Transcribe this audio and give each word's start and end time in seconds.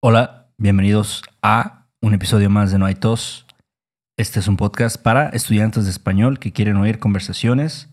Hola, 0.00 0.46
bienvenidos 0.58 1.24
a 1.42 1.88
un 2.00 2.14
episodio 2.14 2.48
más 2.48 2.70
de 2.70 2.78
No 2.78 2.86
hay 2.86 2.94
tos. 2.94 3.46
Este 4.16 4.38
es 4.38 4.46
un 4.46 4.56
podcast 4.56 4.96
para 4.96 5.28
estudiantes 5.30 5.86
de 5.86 5.90
español 5.90 6.38
que 6.38 6.52
quieren 6.52 6.76
oír 6.76 7.00
conversaciones 7.00 7.88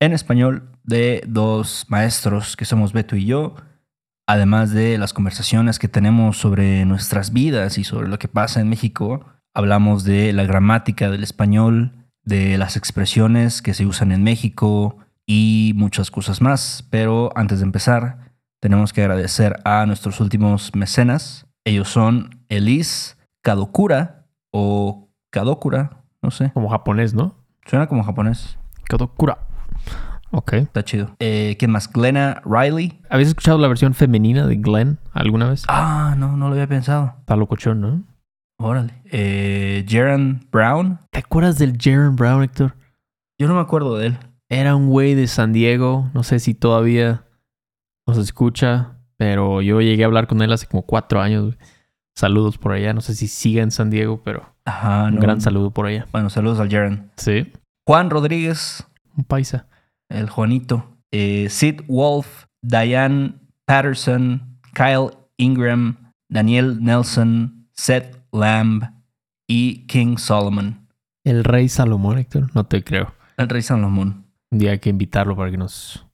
en 0.00 0.14
español 0.14 0.70
de 0.82 1.22
dos 1.26 1.84
maestros 1.88 2.56
que 2.56 2.64
somos 2.64 2.94
Beto 2.94 3.16
y 3.16 3.26
yo, 3.26 3.54
además 4.26 4.72
de 4.72 4.96
las 4.96 5.12
conversaciones 5.12 5.78
que 5.78 5.88
tenemos 5.88 6.38
sobre 6.38 6.86
nuestras 6.86 7.34
vidas 7.34 7.76
y 7.76 7.84
sobre 7.84 8.08
lo 8.08 8.18
que 8.18 8.28
pasa 8.28 8.62
en 8.62 8.70
México. 8.70 9.26
Hablamos 9.52 10.04
de 10.04 10.32
la 10.32 10.44
gramática 10.44 11.10
del 11.10 11.22
español, 11.22 11.92
de 12.24 12.56
las 12.56 12.78
expresiones 12.78 13.60
que 13.60 13.74
se 13.74 13.84
usan 13.84 14.10
en 14.10 14.22
México 14.22 14.96
y 15.26 15.74
muchas 15.76 16.10
cosas 16.10 16.40
más. 16.40 16.86
Pero 16.88 17.30
antes 17.36 17.58
de 17.58 17.66
empezar, 17.66 18.25
tenemos 18.66 18.92
que 18.92 19.00
agradecer 19.00 19.60
a 19.64 19.86
nuestros 19.86 20.18
últimos 20.18 20.74
mecenas. 20.74 21.46
Ellos 21.64 21.88
son 21.88 22.42
Elise 22.48 23.14
Kadokura 23.40 24.26
o 24.50 25.08
Kadokura, 25.30 26.02
no 26.20 26.32
sé. 26.32 26.50
Como 26.52 26.68
japonés, 26.68 27.14
¿no? 27.14 27.36
Suena 27.64 27.86
como 27.86 28.02
japonés. 28.02 28.58
Kadokura. 28.82 29.38
Ok. 30.32 30.54
Está 30.54 30.82
chido. 30.82 31.14
Eh, 31.20 31.54
¿Quién 31.60 31.70
más? 31.70 31.92
Glenna 31.92 32.42
Riley. 32.44 33.00
¿Habías 33.08 33.28
escuchado 33.28 33.56
la 33.58 33.68
versión 33.68 33.94
femenina 33.94 34.48
de 34.48 34.56
Glenn 34.56 34.98
alguna 35.12 35.48
vez? 35.48 35.62
Ah, 35.68 36.16
no, 36.18 36.36
no 36.36 36.48
lo 36.48 36.54
había 36.54 36.66
pensado. 36.66 37.14
Está 37.20 37.36
locochón, 37.36 37.80
¿no? 37.80 38.02
Órale. 38.58 38.94
Eh, 39.12 39.86
Jaron 39.88 40.44
Brown. 40.50 40.98
¿Te 41.12 41.20
acuerdas 41.20 41.56
del 41.58 41.78
Jaron 41.80 42.16
Brown, 42.16 42.42
Héctor? 42.42 42.74
Yo 43.38 43.46
no 43.46 43.54
me 43.54 43.60
acuerdo 43.60 43.96
de 43.96 44.08
él. 44.08 44.18
Era 44.48 44.74
un 44.74 44.88
güey 44.88 45.14
de 45.14 45.28
San 45.28 45.52
Diego. 45.52 46.10
No 46.14 46.24
sé 46.24 46.40
si 46.40 46.52
todavía 46.52 47.25
nos 48.06 48.18
escucha, 48.18 48.98
pero 49.16 49.62
yo 49.62 49.80
llegué 49.80 50.02
a 50.02 50.06
hablar 50.06 50.26
con 50.26 50.42
él 50.42 50.52
hace 50.52 50.66
como 50.66 50.82
cuatro 50.82 51.20
años. 51.20 51.56
Saludos 52.14 52.56
por 52.58 52.72
allá. 52.72 52.92
No 52.94 53.00
sé 53.00 53.14
si 53.14 53.28
sigue 53.28 53.60
en 53.60 53.70
San 53.70 53.90
Diego, 53.90 54.22
pero 54.24 54.54
Ajá, 54.64 55.04
un 55.04 55.16
no. 55.16 55.20
gran 55.20 55.40
saludo 55.40 55.70
por 55.70 55.86
allá. 55.86 56.06
Bueno, 56.12 56.30
saludos 56.30 56.60
al 56.60 56.70
Jaron. 56.70 57.10
Sí. 57.16 57.52
Juan 57.86 58.10
Rodríguez, 58.10 58.86
Un 59.16 59.24
paisa. 59.24 59.66
el 60.08 60.28
Juanito. 60.30 60.96
Eh, 61.12 61.48
Sid 61.50 61.82
Wolf, 61.88 62.44
Diane 62.62 63.34
Patterson, 63.64 64.58
Kyle 64.74 65.10
Ingram, 65.36 66.12
Daniel 66.28 66.82
Nelson, 66.82 67.68
Seth 67.72 68.16
Lamb 68.32 68.82
y 69.48 69.86
King 69.86 70.16
Solomon. 70.16 70.88
El 71.24 71.44
rey 71.44 71.68
Salomón, 71.68 72.18
Héctor. 72.18 72.50
No 72.54 72.64
te 72.64 72.82
creo. 72.82 73.12
El 73.36 73.48
rey 73.48 73.62
Salomón. 73.62 74.26
Un 74.50 74.58
día 74.58 74.70
hay 74.72 74.78
que 74.78 74.90
invitarlo 74.90 75.36
para 75.36 75.50
que 75.50 75.56
nos, 75.56 76.06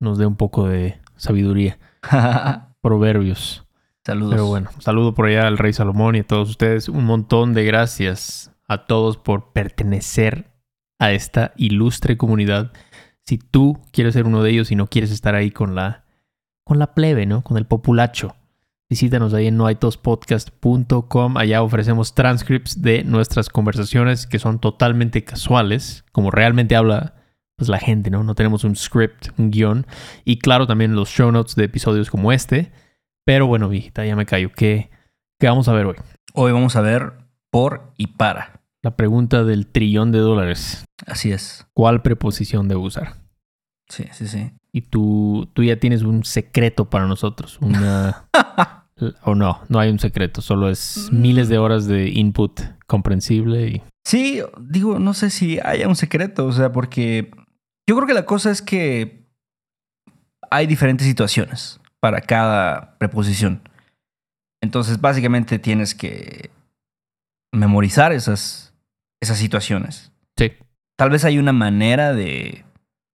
nos 0.00 0.18
dé 0.18 0.26
un 0.26 0.36
poco 0.36 0.66
de 0.66 1.00
sabiduría. 1.20 1.78
Proverbios. 2.80 3.66
saludos. 4.04 4.34
Pero 4.34 4.46
bueno, 4.46 4.70
saludo 4.78 5.14
por 5.14 5.26
allá 5.26 5.46
al 5.46 5.58
Rey 5.58 5.72
Salomón 5.72 6.16
y 6.16 6.20
a 6.20 6.26
todos 6.26 6.50
ustedes. 6.50 6.88
Un 6.88 7.04
montón 7.04 7.52
de 7.54 7.64
gracias 7.64 8.50
a 8.66 8.86
todos 8.86 9.16
por 9.16 9.52
pertenecer 9.52 10.50
a 10.98 11.12
esta 11.12 11.52
ilustre 11.56 12.16
comunidad. 12.16 12.72
Si 13.24 13.38
tú 13.38 13.78
quieres 13.92 14.14
ser 14.14 14.26
uno 14.26 14.42
de 14.42 14.50
ellos 14.50 14.70
y 14.72 14.76
no 14.76 14.86
quieres 14.86 15.10
estar 15.10 15.34
ahí 15.34 15.50
con 15.50 15.74
la, 15.74 16.04
con 16.64 16.78
la 16.78 16.94
plebe, 16.94 17.26
¿no? 17.26 17.42
Con 17.42 17.58
el 17.58 17.66
populacho. 17.66 18.34
Visítanos 18.88 19.34
ahí 19.34 19.46
en 19.46 19.56
noaitospodcast.com. 19.56 21.36
Allá 21.36 21.62
ofrecemos 21.62 22.14
transcripts 22.14 22.82
de 22.82 23.04
nuestras 23.04 23.48
conversaciones 23.48 24.26
que 24.26 24.40
son 24.40 24.58
totalmente 24.58 25.22
casuales, 25.22 26.04
como 26.10 26.30
realmente 26.30 26.74
habla 26.74 27.19
pues 27.60 27.68
la 27.68 27.78
gente, 27.78 28.08
¿no? 28.08 28.24
No 28.24 28.34
tenemos 28.34 28.64
un 28.64 28.74
script, 28.74 29.38
un 29.38 29.50
guion. 29.50 29.86
Y 30.24 30.38
claro, 30.38 30.66
también 30.66 30.94
los 30.94 31.10
show 31.10 31.30
notes 31.30 31.56
de 31.56 31.64
episodios 31.64 32.08
como 32.08 32.32
este. 32.32 32.72
Pero 33.26 33.46
bueno, 33.46 33.68
viejita, 33.68 34.02
ya 34.06 34.16
me 34.16 34.24
callo. 34.24 34.50
¿Qué, 34.50 34.88
¿Qué 35.38 35.46
vamos 35.46 35.68
a 35.68 35.74
ver 35.74 35.84
hoy? 35.84 35.96
Hoy 36.32 36.52
vamos 36.52 36.74
a 36.76 36.80
ver 36.80 37.18
por 37.50 37.92
y 37.98 38.06
para. 38.06 38.62
La 38.80 38.96
pregunta 38.96 39.44
del 39.44 39.66
trillón 39.66 40.10
de 40.10 40.20
dólares. 40.20 40.86
Así 41.06 41.32
es. 41.32 41.66
¿Cuál 41.74 42.00
preposición 42.00 42.66
debo 42.66 42.84
usar? 42.84 43.16
Sí, 43.90 44.06
sí, 44.12 44.26
sí. 44.26 44.52
Y 44.72 44.80
tú, 44.80 45.46
tú 45.52 45.62
ya 45.62 45.78
tienes 45.78 46.00
un 46.00 46.24
secreto 46.24 46.88
para 46.88 47.06
nosotros. 47.06 47.58
Una... 47.60 48.24
o 49.24 49.34
no, 49.34 49.60
no 49.68 49.80
hay 49.80 49.90
un 49.90 49.98
secreto. 49.98 50.40
Solo 50.40 50.70
es 50.70 51.10
miles 51.12 51.50
de 51.50 51.58
horas 51.58 51.86
de 51.86 52.08
input 52.08 52.58
comprensible 52.86 53.68
y... 53.68 53.82
Sí, 54.06 54.40
digo, 54.58 54.98
no 54.98 55.12
sé 55.12 55.28
si 55.28 55.60
haya 55.62 55.86
un 55.86 55.94
secreto, 55.94 56.46
o 56.46 56.52
sea, 56.52 56.72
porque 56.72 57.30
yo 57.90 57.96
creo 57.96 58.06
que 58.06 58.14
la 58.14 58.24
cosa 58.24 58.52
es 58.52 58.62
que 58.62 59.26
hay 60.48 60.68
diferentes 60.68 61.04
situaciones 61.08 61.80
para 61.98 62.20
cada 62.20 62.96
preposición. 62.98 63.68
Entonces, 64.62 65.00
básicamente 65.00 65.58
tienes 65.58 65.96
que 65.96 66.50
memorizar 67.52 68.12
esas, 68.12 68.72
esas 69.20 69.38
situaciones. 69.38 70.12
Sí. 70.38 70.52
Tal 70.96 71.10
vez 71.10 71.24
hay 71.24 71.38
una 71.40 71.52
manera 71.52 72.12
de 72.12 72.64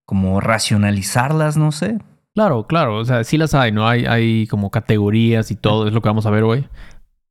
como 0.07 0.41
racionalizarlas, 0.43 1.57
no 1.57 1.73
sé. 1.73 1.99
Claro, 2.35 2.67
claro. 2.67 2.99
O 2.99 3.05
sea, 3.07 3.25
sí 3.25 3.39
las 3.39 3.55
hay, 3.55 3.73
¿no? 3.73 3.89
Hay, 3.89 4.05
hay 4.05 4.47
como 4.47 4.71
categorías 4.71 5.51
y 5.51 5.57
todo. 5.57 5.87
Es 5.89 5.95
lo 5.95 6.03
que 6.03 6.09
vamos 6.11 6.27
a 6.27 6.31
ver 6.31 6.43
hoy. 6.43 6.69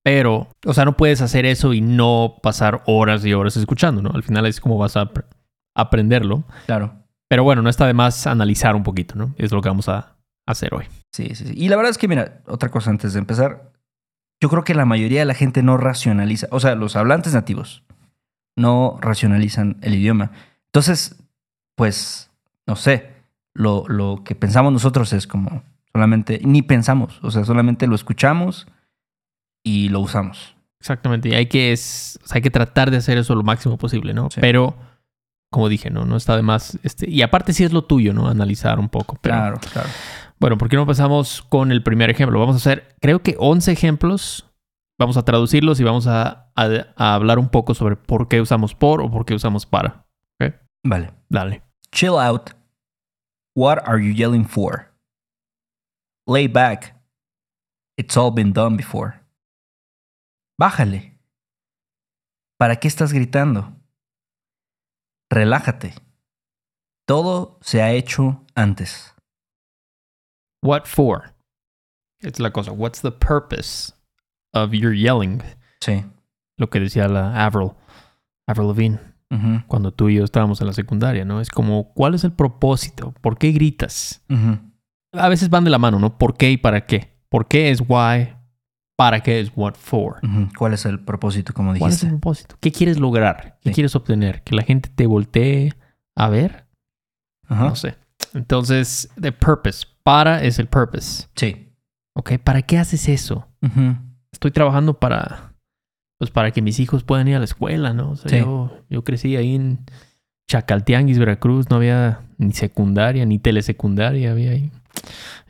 Pero, 0.03 0.47
o 0.65 0.73
sea, 0.73 0.83
no 0.83 0.97
puedes 0.97 1.21
hacer 1.21 1.45
eso 1.45 1.73
y 1.73 1.81
no 1.81 2.37
pasar 2.41 2.81
horas 2.87 3.23
y 3.23 3.33
horas 3.35 3.55
escuchando, 3.55 4.01
¿no? 4.01 4.09
Al 4.15 4.23
final 4.23 4.47
es 4.47 4.59
como 4.59 4.79
vas 4.79 4.97
a 4.97 5.01
ap- 5.01 5.25
aprenderlo. 5.75 6.43
Claro. 6.65 7.04
Pero 7.27 7.43
bueno, 7.43 7.61
no 7.61 7.69
está 7.69 7.87
de 7.87 7.93
más 7.93 8.27
analizar 8.27 8.75
un 8.75 8.83
poquito, 8.83 9.15
¿no? 9.15 9.33
Es 9.37 9.51
lo 9.51 9.61
que 9.61 9.69
vamos 9.69 9.89
a 9.89 10.15
hacer 10.45 10.73
hoy. 10.73 10.85
Sí, 11.11 11.29
sí, 11.33 11.47
sí. 11.47 11.53
Y 11.55 11.69
la 11.69 11.75
verdad 11.75 11.91
es 11.91 11.97
que, 11.97 12.07
mira, 12.07 12.41
otra 12.45 12.69
cosa 12.69 12.89
antes 12.89 13.13
de 13.13 13.19
empezar. 13.19 13.71
Yo 14.41 14.49
creo 14.49 14.63
que 14.63 14.75
la 14.75 14.85
mayoría 14.85 15.19
de 15.19 15.25
la 15.25 15.33
gente 15.33 15.63
no 15.63 15.77
racionaliza, 15.77 16.47
o 16.51 16.59
sea, 16.59 16.75
los 16.75 16.95
hablantes 16.95 17.33
nativos 17.33 17.83
no 18.55 18.97
racionalizan 19.01 19.77
el 19.81 19.95
idioma. 19.95 20.31
Entonces, 20.67 21.23
pues, 21.75 22.29
no 22.67 22.75
sé, 22.75 23.11
lo, 23.53 23.85
lo 23.87 24.23
que 24.23 24.35
pensamos 24.35 24.71
nosotros 24.71 25.13
es 25.13 25.27
como 25.27 25.63
solamente, 25.91 26.41
ni 26.43 26.61
pensamos, 26.61 27.19
o 27.21 27.31
sea, 27.31 27.45
solamente 27.45 27.87
lo 27.87 27.95
escuchamos 27.95 28.67
y 29.63 29.89
lo 29.89 30.01
usamos. 30.01 30.55
Exactamente. 30.79 31.29
Y 31.29 31.33
hay 31.33 31.47
que, 31.47 31.71
es, 31.71 32.19
o 32.23 32.27
sea, 32.27 32.35
hay 32.35 32.41
que 32.41 32.51
tratar 32.51 32.91
de 32.91 32.97
hacer 32.97 33.17
eso 33.17 33.33
lo 33.33 33.43
máximo 33.43 33.77
posible, 33.77 34.13
¿no? 34.13 34.29
Sí. 34.29 34.39
Pero, 34.41 34.75
como 35.55 35.69
dije, 35.69 35.89
¿no? 35.89 36.05
No 36.05 36.17
está 36.17 36.35
de 36.35 36.41
más. 36.43 36.77
Este, 36.83 37.09
y 37.09 37.21
aparte 37.23 37.53
sí 37.53 37.63
es 37.63 37.71
lo 37.73 37.83
tuyo, 37.85 38.13
¿no? 38.13 38.27
Analizar 38.27 38.77
un 38.79 38.89
poco. 38.89 39.17
Pero, 39.21 39.35
Claro, 39.35 39.59
claro. 39.73 39.89
Bueno, 40.39 40.57
¿por 40.57 40.67
qué 40.69 40.75
no 40.75 40.81
empezamos 40.83 41.41
con 41.43 41.71
el 41.71 41.81
primer 41.81 42.09
ejemplo? 42.09 42.39
Vamos 42.39 42.55
a 42.55 42.57
hacer, 42.57 42.95
creo 43.01 43.21
que 43.23 43.35
11 43.39 43.71
ejemplos. 43.71 44.51
Vamos 44.99 45.17
a 45.17 45.23
traducirlos 45.23 45.79
y 45.79 45.83
vamos 45.83 46.07
a, 46.07 46.51
a- 46.55 46.85
a 46.95 47.13
hablar 47.15 47.39
un 47.39 47.49
poco 47.49 47.73
sobre 47.73 47.95
por 47.95 48.27
qué 48.27 48.39
usamos 48.41 48.75
por 48.75 49.01
o 49.01 49.09
por 49.09 49.25
qué 49.25 49.33
usamos 49.33 49.65
para. 49.65 50.05
Vale. 50.83 51.11
Dale. 51.29 51.63
Chill 51.91 52.17
out. 52.19 52.51
What 53.55 53.79
are 53.87 53.99
you 54.05 54.13
yelling 54.13 54.45
for? 54.45 54.93
Lay 56.27 56.47
back. 56.47 56.95
It's 57.97 58.15
all 58.17 58.31
been 58.31 58.53
done 58.53 58.75
before. 58.77 59.21
Bájale. 60.59 61.17
¿Para 62.59 62.75
qué 62.77 62.87
estás 62.87 63.11
gritando? 63.13 63.73
Relájate. 65.35 65.93
Todo 67.05 67.59
se 67.61 67.81
ha 67.81 67.91
hecho 67.91 68.45
antes. 68.55 69.13
What 70.63 70.85
for? 70.85 71.35
Es 72.21 72.39
la 72.39 72.51
cosa. 72.51 72.71
What's 72.71 73.01
the 73.01 73.11
purpose 73.11 73.93
of 74.53 74.71
your 74.71 74.93
yelling? 74.93 75.43
Sí. 75.81 76.05
Lo 76.57 76.69
que 76.69 76.79
decía 76.79 77.09
la 77.09 77.45
Avril, 77.45 77.73
Avril 78.47 78.67
Lavigne, 78.69 78.99
cuando 79.67 79.91
tú 79.91 80.07
y 80.07 80.15
yo 80.15 80.23
estábamos 80.23 80.61
en 80.61 80.67
la 80.67 80.73
secundaria, 80.73 81.25
¿no? 81.25 81.41
Es 81.41 81.49
como, 81.49 81.93
¿cuál 81.93 82.13
es 82.13 82.23
el 82.23 82.31
propósito? 82.31 83.13
¿Por 83.19 83.37
qué 83.37 83.51
gritas? 83.51 84.23
A 85.11 85.27
veces 85.27 85.49
van 85.49 85.65
de 85.65 85.69
la 85.69 85.79
mano, 85.79 85.99
¿no? 85.99 86.17
¿Por 86.17 86.37
qué 86.37 86.51
y 86.51 86.57
para 86.57 86.85
qué? 86.85 87.13
¿Por 87.27 87.49
qué 87.49 87.71
es 87.71 87.81
why? 87.81 88.37
¿Para 88.97 89.19
qué 89.21 89.39
es 89.41 89.51
what 89.55 89.73
for? 89.75 90.19
¿Cuál 90.57 90.73
es 90.73 90.85
el 90.85 90.99
propósito, 91.01 91.53
como 91.53 91.69
¿Cuál 91.77 91.91
es 91.91 92.01
el 92.03 92.09
dijiste? 92.09 92.09
propósito? 92.09 92.55
¿Qué 92.61 92.71
quieres 92.71 92.99
lograr? 92.99 93.57
¿Qué 93.61 93.69
Sí. 93.69 93.73
quieres 93.75 93.95
obtener? 93.95 94.41
¿Que 94.43 94.55
la 94.55 94.63
gente 94.63 94.89
te 94.93 95.05
voltee 95.05 95.73
a 96.15 96.29
ver? 96.29 96.65
Ajá. 97.47 97.65
No 97.65 97.75
sé. 97.75 97.95
Entonces, 98.33 99.09
the 99.19 99.31
purpose. 99.31 99.85
Para 100.03 100.43
es 100.43 100.59
el 100.59 100.67
purpose. 100.67 101.27
Sí. 101.35 101.73
¿Ok? 102.15 102.37
¿Para 102.43 102.61
qué 102.61 102.77
haces 102.77 103.09
eso? 103.09 103.47
Estoy 104.31 104.51
trabajando 104.51 104.99
para, 104.99 105.53
pues 106.17 106.31
para 106.31 106.51
que 106.51 106.61
mis 106.61 106.79
hijos 106.79 107.03
puedan 107.03 107.27
ir 107.27 107.35
a 107.35 107.39
la 107.39 107.45
escuela, 107.45 107.93
¿no? 107.93 108.11
O 108.11 108.15
sea, 108.15 108.29
Sí. 108.29 108.39
yo, 108.39 108.71
yo 108.89 109.03
crecí 109.03 109.35
ahí 109.35 109.55
en 109.55 109.79
Chacaltianguis, 110.49 111.17
Veracruz, 111.19 111.69
no 111.69 111.77
había 111.77 112.21
ni 112.37 112.53
secundaria 112.53 113.25
ni 113.25 113.39
telesecundaria, 113.39 114.31
había 114.31 114.51
ahí. 114.51 114.71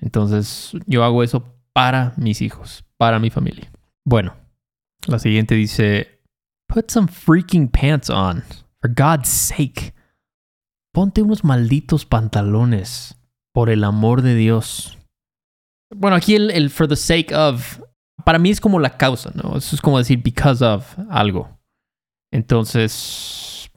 Entonces, 0.01 0.71
yo 0.88 1.03
hago 1.03 1.21
eso 1.24 1.44
para 1.74 2.13
mis 2.18 2.42
hijos, 2.42 2.84
para 2.97 3.19
mi 3.19 3.30
familia. 3.30 3.71
Bueno, 4.06 4.36
la 5.07 5.19
siguiente 5.19 5.56
dice, 5.56 6.21
put 6.68 6.89
some 6.89 7.07
freaking 7.07 7.69
pants 7.69 8.09
on, 8.09 8.44
for 8.81 8.92
God's 8.94 9.30
sake. 9.30 9.94
Ponte 10.94 11.21
unos 11.21 11.44
malditos 11.44 12.06
pantalones, 12.06 13.19
por 13.53 13.69
el 13.69 13.83
amor 13.83 14.21
de 14.21 14.36
Dios. 14.36 14.97
Bueno, 15.94 16.15
aquí 16.15 16.36
el, 16.36 16.51
el 16.51 16.69
for 16.69 16.88
the 16.88 16.95
sake 16.95 17.33
of 17.33 17.80
para 18.25 18.39
mí 18.39 18.50
es 18.50 18.59
como 18.59 18.80
la 18.80 18.97
causa, 18.97 19.31
¿no? 19.36 19.56
Eso 19.57 19.75
es 19.75 19.81
como 19.81 20.00
decir 20.00 20.21
because 20.21 20.65
of 20.65 20.97
algo. 21.09 21.59
Entonces, 22.31 23.71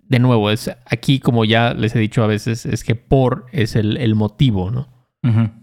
de 0.00 0.18
nuevo, 0.18 0.50
es 0.50 0.70
aquí 0.84 1.20
como 1.20 1.44
ya 1.44 1.72
les 1.72 1.94
he 1.94 2.00
dicho 2.00 2.22
a 2.22 2.26
veces, 2.26 2.66
es 2.66 2.84
que 2.84 2.96
por 2.96 3.46
es 3.52 3.76
el, 3.76 3.96
el 3.96 4.14
motivo, 4.14 4.70
¿no? 4.70 4.92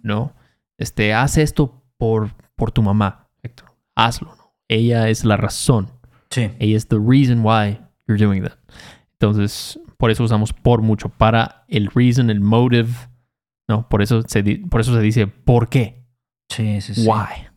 ¿No? 0.02 0.34
Este, 0.80 1.14
haz 1.14 1.38
esto 1.38 1.84
por, 1.98 2.32
por 2.62 2.72
tu 2.72 2.84
mamá, 2.84 3.28
Héctor. 3.42 3.72
Hazlo, 3.96 4.36
¿no? 4.38 4.54
Ella 4.68 5.10
es 5.10 5.26
la 5.26 5.36
razón. 5.36 5.90
Sí. 6.30 6.52
Ella 6.60 6.78
es 6.78 6.88
the 6.88 7.00
reason 7.04 7.44
why 7.44 7.82
you're 8.08 8.24
doing 8.24 8.44
that. 8.44 8.54
Entonces, 9.14 9.80
por 9.98 10.12
eso 10.12 10.24
usamos 10.24 10.54
por 10.54 10.84
mucho. 10.84 11.10
Para 11.10 11.66
el 11.68 11.88
reason, 11.88 12.30
el 12.30 12.40
motive, 12.40 12.92
¿no? 13.68 13.90
Por 13.90 14.04
eso 14.04 14.22
se, 14.28 14.44
por 14.70 14.80
eso 14.80 14.94
se 14.94 15.02
dice 15.02 15.26
por 15.26 15.70
qué. 15.70 16.06
Sí, 16.52 16.82
sí, 16.82 16.94
sí. 16.94 17.08
Why. 17.08 17.48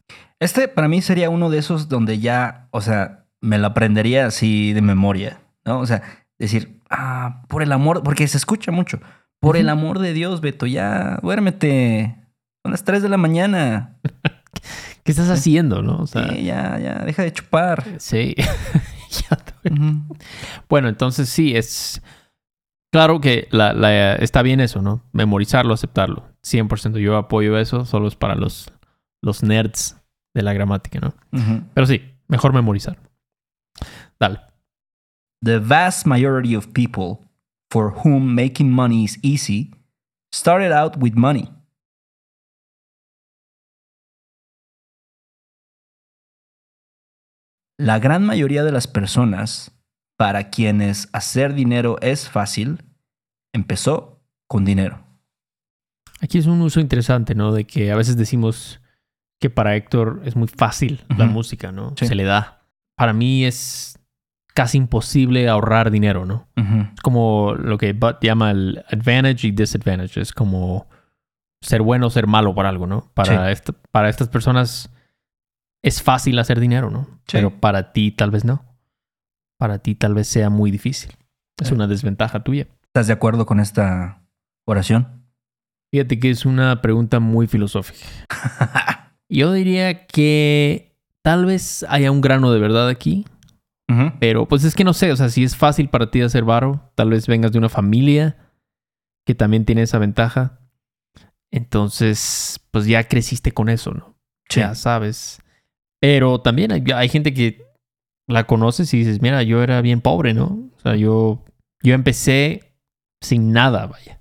Este 0.41 0.69
para 0.69 0.89
mí 0.89 1.03
sería 1.03 1.29
uno 1.29 1.51
de 1.51 1.59
esos 1.59 1.91
donde 1.91 2.19
ya, 2.19 2.69
o 2.71 2.81
sea, 2.81 3.27
me 3.43 3.59
lo 3.59 3.67
aprendería 3.67 4.25
así 4.25 4.73
de 4.73 4.81
memoria, 4.81 5.39
¿no? 5.67 5.81
O 5.81 5.87
sea, 5.87 6.01
decir, 6.39 6.81
ah, 6.89 7.43
por 7.51 7.62
el 7.62 7.73
amor, 7.73 8.03
porque 8.03 8.27
se 8.27 8.39
escucha 8.39 8.73
mucho. 8.73 9.01
Por 9.39 9.59
el 9.59 9.69
amor 9.69 9.99
de 9.99 10.15
Dios, 10.15 10.41
Beto, 10.41 10.65
ya 10.65 11.19
duérmete. 11.23 12.17
Son 12.65 12.71
las 12.71 12.85
3 12.85 13.03
de 13.03 13.11
la 13.11 13.19
mañana. 13.19 13.94
¿Qué 15.05 15.12
estás 15.12 15.29
haciendo, 15.31 15.83
no? 15.83 15.99
O 15.99 16.06
sea, 16.06 16.29
Sí, 16.31 16.45
ya, 16.45 16.79
ya, 16.79 17.05
deja 17.05 17.23
de 17.23 17.33
chupar. 17.33 17.85
sí. 17.99 18.35
Ya 19.31 19.37
te- 19.37 19.73
Ujú. 19.73 20.17
bueno, 20.69 20.89
entonces 20.89 21.29
sí, 21.29 21.55
es 21.55 22.03
claro 22.93 23.21
que 23.21 23.47
la, 23.53 23.73
la- 23.73 24.17
está 24.17 24.43
bien 24.43 24.59
eso, 24.59 24.83
¿no? 24.83 25.05
Memorizarlo, 25.12 25.73
aceptarlo. 25.73 26.25
100% 26.43 26.99
yo 26.99 27.17
apoyo 27.17 27.56
eso, 27.56 27.85
solo 27.85 28.09
es 28.09 28.17
para 28.17 28.35
los, 28.35 28.73
los 29.23 29.45
nerds 29.45 29.97
de 30.35 30.43
la 30.43 30.53
gramática, 30.53 30.99
¿no? 30.99 31.15
Pero 31.75 31.87
sí, 31.87 32.03
mejor 32.27 32.53
memorizar. 32.53 32.99
Dale. 34.19 34.41
The 35.45 35.61
vast 35.61 36.06
majority 36.06 36.56
of 36.56 36.73
people 36.73 37.25
for 37.71 37.95
whom 38.05 38.35
making 38.35 38.69
money 38.73 39.05
is 39.05 39.19
easy 39.23 39.71
started 40.35 40.73
out 40.73 40.97
with 40.99 41.12
money. 41.15 41.49
La 47.79 47.99
gran 47.99 48.25
mayoría 48.25 48.62
de 48.65 48.73
las 48.73 48.87
personas 48.87 49.73
para 50.17 50.50
quienes 50.50 51.09
hacer 51.12 51.55
dinero 51.55 51.97
es 52.00 52.29
fácil 52.29 52.85
empezó 53.53 54.23
con 54.49 54.65
dinero. 54.65 55.00
Aquí 56.21 56.38
es 56.38 56.47
un 56.47 56.61
uso 56.62 56.81
interesante, 56.81 57.35
¿no? 57.35 57.53
De 57.53 57.65
que 57.67 57.91
a 57.91 57.97
veces 57.97 58.17
decimos 58.17 58.81
que 59.41 59.50
para 59.50 59.75
Héctor 59.76 60.23
es 60.25 60.37
muy 60.37 60.49
fácil 60.49 61.05
la 61.19 61.26
música, 61.26 61.73
¿no? 61.73 61.94
Sí. 61.99 62.06
Se 62.06 62.15
le 62.15 62.25
da. 62.25 62.62
Para 62.97 63.12
mí 63.12 63.44
es 63.44 63.99
casi 64.55 64.79
imposible 64.79 65.49
ahorrar 65.49 65.91
dinero, 65.91 66.25
¿no? 66.25 66.49
Es 66.56 67.00
como 67.03 67.55
lo 67.59 67.77
que 67.77 67.93
Butt 67.93 68.19
llama 68.23 68.53
el 68.53 68.85
advantage 68.88 69.49
y 69.49 69.50
disadvantage. 69.50 70.20
Es 70.20 70.32
como 70.32 70.88
ser 71.61 71.82
bueno 71.82 72.06
o 72.06 72.11
ser 72.11 72.29
malo 72.29 72.55
para 72.55 72.69
algo, 72.69 72.87
¿no? 72.87 73.11
Para, 73.15 73.47
Sí. 73.49 73.53
esta- 73.53 73.73
para 73.91 74.09
estas 74.09 74.29
personas 74.29 74.91
es 75.84 76.02
fácil 76.02 76.38
hacer 76.38 76.58
dinero, 76.60 76.90
¿no? 76.90 77.04
Sí. 77.26 77.32
Pero 77.32 77.60
para 77.60 77.92
ti 77.92 78.10
tal 78.10 78.31
vez 78.31 78.44
no. 78.44 78.64
Para 79.58 79.78
ti 79.78 79.94
tal 79.94 80.14
vez 80.14 80.26
sea 80.28 80.50
muy 80.50 80.70
difícil. 80.70 81.12
Es 81.60 81.69
Sí. 81.69 81.75
una 81.75 81.86
desventaja 81.86 82.42
tuya. 82.42 82.66
¿Estás 82.86 83.06
de 83.06 83.12
acuerdo 83.12 83.46
con 83.46 83.60
esta 83.60 84.22
oración? 84.66 85.25
Fíjate 85.92 86.19
que 86.19 86.31
es 86.31 86.44
una 86.46 86.81
pregunta 86.82 87.20
muy 87.20 87.46
filosófica. 87.46 88.04
Yo 89.28 89.52
diría 89.52 90.06
que 90.06 90.96
tal 91.22 91.44
vez 91.46 91.84
haya 91.88 92.10
un 92.10 92.20
grano 92.20 92.50
de 92.52 92.58
verdad 92.60 92.88
aquí, 92.88 93.25
pero 94.19 94.48
pues 94.48 94.64
es 94.64 94.75
que 94.75 94.82
no 94.84 94.92
sé, 94.92 95.12
o 95.12 95.16
sea, 95.16 95.28
si 95.28 95.44
es 95.44 95.56
fácil 95.56 95.88
para 95.88 96.10
ti 96.10 96.20
hacer 96.22 96.42
varo, 96.44 96.90
tal 96.96 97.10
vez 97.10 97.26
vengas 97.28 97.52
de 97.52 97.58
una 97.58 97.69
familia 97.69 98.36
que 99.26 99.34
también 99.34 99.64
tiene 99.64 99.82
esa 99.82 99.98
ventaja. 99.98 100.58
Entonces, 101.52 102.60
pues 102.72 102.86
ya 102.86 103.04
creciste 103.04 103.52
con 103.52 103.69
eso, 103.69 103.92
¿no? 103.92 104.16
Sí. 104.48 104.60
Ya 104.60 104.75
sabes. 104.75 105.40
Pero 106.05 106.39
también 106.39 106.71
hay, 106.71 107.09
gente 107.09 107.33
que 107.33 107.65
la 108.29 108.45
conoces 108.45 108.93
y 108.93 108.99
dices, 108.99 109.23
mira, 109.23 109.43
yo 109.43 109.62
era 109.62 109.81
bien 109.81 110.03
pobre, 110.03 110.35
¿no? 110.35 110.69
O 110.77 110.81
sea, 110.83 110.97
yo, 110.97 111.43
yo 111.83 111.95
empecé 111.95 112.75
sin 113.23 113.53
nada, 113.53 113.87
vaya. 113.87 114.21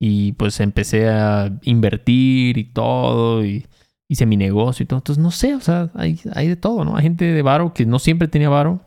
Y 0.00 0.34
pues 0.34 0.60
empecé 0.60 1.08
a 1.08 1.50
invertir 1.62 2.58
y 2.58 2.62
todo, 2.62 3.44
y 3.44 3.66
hice 4.08 4.24
mi 4.24 4.36
negocio 4.36 4.84
y 4.84 4.86
todo. 4.86 5.00
Entonces, 5.00 5.20
no 5.20 5.32
sé, 5.32 5.56
o 5.56 5.60
sea, 5.60 5.90
hay, 5.94 6.20
hay 6.32 6.46
de 6.46 6.54
todo, 6.54 6.84
¿no? 6.84 6.96
Hay 6.96 7.02
gente 7.02 7.24
de 7.24 7.42
varo 7.42 7.74
que 7.74 7.86
no 7.86 7.98
siempre 7.98 8.28
tenía 8.28 8.48
varo. 8.48 8.86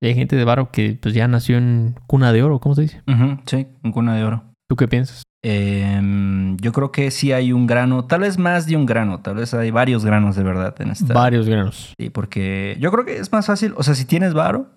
Y 0.00 0.06
hay 0.06 0.14
gente 0.14 0.36
de 0.36 0.44
varo 0.44 0.70
que 0.70 1.00
pues 1.02 1.14
ya 1.14 1.26
nació 1.26 1.58
en 1.58 1.96
cuna 2.06 2.32
de 2.32 2.44
oro, 2.44 2.60
¿cómo 2.60 2.76
se 2.76 2.82
dice? 2.82 3.02
Sí, 3.46 3.66
en 3.82 3.90
cuna 3.90 4.14
de 4.14 4.22
oro. 4.22 4.49
¿Tú 4.70 4.76
qué 4.76 4.86
piensas? 4.86 5.24
Em, 5.42 6.56
yo 6.58 6.70
creo 6.70 6.92
que 6.92 7.10
sí 7.10 7.32
hay 7.32 7.52
un 7.52 7.66
grano, 7.66 8.04
tal 8.04 8.20
vez 8.20 8.38
más 8.38 8.66
de 8.66 8.76
un 8.76 8.86
grano, 8.86 9.18
tal 9.18 9.34
vez 9.34 9.52
hay 9.52 9.72
varios 9.72 10.04
granos 10.04 10.36
de 10.36 10.44
verdad 10.44 10.80
en 10.80 10.90
esta. 10.90 11.12
Varios 11.12 11.48
granos. 11.48 11.92
Sí, 11.98 12.08
porque 12.08 12.76
yo 12.78 12.92
creo 12.92 13.04
que 13.04 13.16
es 13.16 13.32
más 13.32 13.46
fácil, 13.46 13.74
o 13.76 13.82
sea, 13.82 13.96
si 13.96 14.04
tienes 14.04 14.32
varo, 14.32 14.70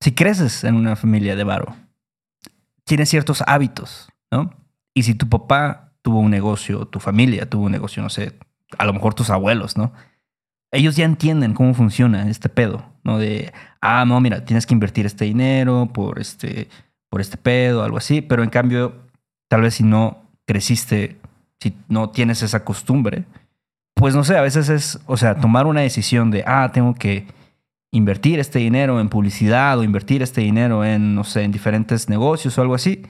si 0.00 0.12
creces 0.12 0.64
en 0.64 0.74
una 0.74 0.96
familia 0.96 1.36
de 1.36 1.44
varo, 1.44 1.76
tienes 2.82 3.08
ciertos 3.10 3.44
hábitos, 3.46 4.08
¿no? 4.32 4.50
Y 4.92 5.04
si 5.04 5.14
tu 5.14 5.28
papá 5.28 5.92
tuvo 6.02 6.18
un 6.18 6.32
negocio, 6.32 6.86
tu 6.86 6.98
familia 6.98 7.48
tuvo 7.48 7.66
un 7.66 7.72
negocio, 7.72 8.02
no 8.02 8.10
sé, 8.10 8.36
a 8.76 8.86
lo 8.86 8.92
mejor 8.92 9.14
tus 9.14 9.30
abuelos, 9.30 9.76
¿no? 9.76 9.92
Ellos 10.72 10.96
ya 10.96 11.04
entienden 11.04 11.54
cómo 11.54 11.74
funciona 11.74 12.28
este 12.28 12.48
pedo, 12.48 12.84
¿no? 13.04 13.18
De, 13.18 13.52
ah, 13.80 14.04
no, 14.04 14.20
mira, 14.20 14.44
tienes 14.44 14.66
que 14.66 14.74
invertir 14.74 15.06
este 15.06 15.26
dinero 15.26 15.90
por 15.94 16.18
este, 16.18 16.68
por 17.14 17.20
este 17.20 17.36
pedo, 17.36 17.84
algo 17.84 17.96
así, 17.96 18.22
pero 18.22 18.42
en 18.42 18.50
cambio, 18.50 18.92
tal 19.46 19.60
vez 19.60 19.74
si 19.74 19.84
no 19.84 20.24
creciste, 20.46 21.16
si 21.60 21.76
no 21.86 22.10
tienes 22.10 22.42
esa 22.42 22.64
costumbre, 22.64 23.24
pues 23.94 24.16
no 24.16 24.24
sé, 24.24 24.36
a 24.36 24.40
veces 24.40 24.68
es, 24.68 24.98
o 25.06 25.16
sea, 25.16 25.36
tomar 25.36 25.68
una 25.68 25.82
decisión 25.82 26.32
de, 26.32 26.42
ah, 26.44 26.72
tengo 26.74 26.92
que 26.94 27.28
invertir 27.92 28.40
este 28.40 28.58
dinero 28.58 28.98
en 28.98 29.10
publicidad 29.10 29.78
o 29.78 29.84
invertir 29.84 30.22
este 30.22 30.40
dinero 30.40 30.84
en, 30.84 31.14
no 31.14 31.22
sé, 31.22 31.44
en 31.44 31.52
diferentes 31.52 32.08
negocios 32.08 32.58
o 32.58 32.62
algo 32.62 32.74
así, 32.74 33.02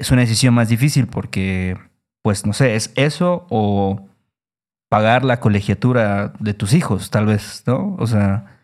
es 0.00 0.10
una 0.10 0.22
decisión 0.22 0.52
más 0.52 0.68
difícil 0.68 1.06
porque, 1.06 1.78
pues, 2.22 2.44
no 2.44 2.52
sé, 2.52 2.74
es 2.74 2.92
eso 2.96 3.46
o 3.48 4.08
pagar 4.88 5.24
la 5.24 5.38
colegiatura 5.38 6.32
de 6.40 6.52
tus 6.52 6.74
hijos, 6.74 7.10
tal 7.10 7.26
vez, 7.26 7.62
¿no? 7.68 7.94
O 8.00 8.08
sea, 8.08 8.58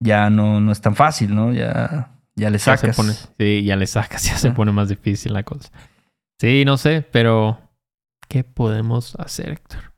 ya 0.00 0.30
no, 0.30 0.58
no 0.62 0.72
es 0.72 0.80
tan 0.80 0.94
fácil, 0.94 1.34
¿no? 1.34 1.52
Ya, 1.52 2.15
ya 2.36 2.50
le 2.50 2.58
Ya 2.58 2.76
se 2.76 2.76
sacas. 2.76 2.96
pone, 2.96 3.12
sí, 3.38 3.64
ya 3.64 3.76
le 3.76 3.86
sacas, 3.86 4.24
ya 4.28 4.36
se 4.36 4.50
pone 4.52 4.72
más 4.72 4.88
difícil 4.88 5.32
la 5.32 5.42
cosa. 5.42 5.70
Sí, 6.40 6.64
no 6.64 6.76
sé, 6.76 7.02
pero 7.02 7.58
¿qué 8.28 8.44
podemos 8.44 9.14
hacer, 9.16 9.50
Héctor? 9.52 9.94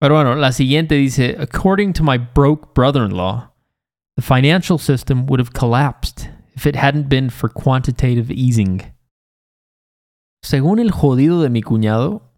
Pero 0.00 0.14
bueno, 0.14 0.34
la 0.36 0.52
siguiente 0.52 0.94
dice, 0.94 1.36
according 1.40 1.92
to 1.94 2.04
my 2.04 2.18
broke 2.18 2.72
brother-in-law, 2.74 3.52
the 4.16 4.22
financial 4.22 4.78
system 4.78 5.24
would 5.28 5.40
have 5.40 5.52
collapsed 5.52 6.28
if 6.54 6.66
it 6.66 6.76
hadn't 6.76 7.08
been 7.08 7.30
for 7.30 7.50
quantitative 7.52 8.32
easing. 8.32 8.80
Según 10.42 10.78
el 10.78 10.92
jodido 10.92 11.42
de 11.42 11.50
mi 11.50 11.62
cuñado, 11.62 12.32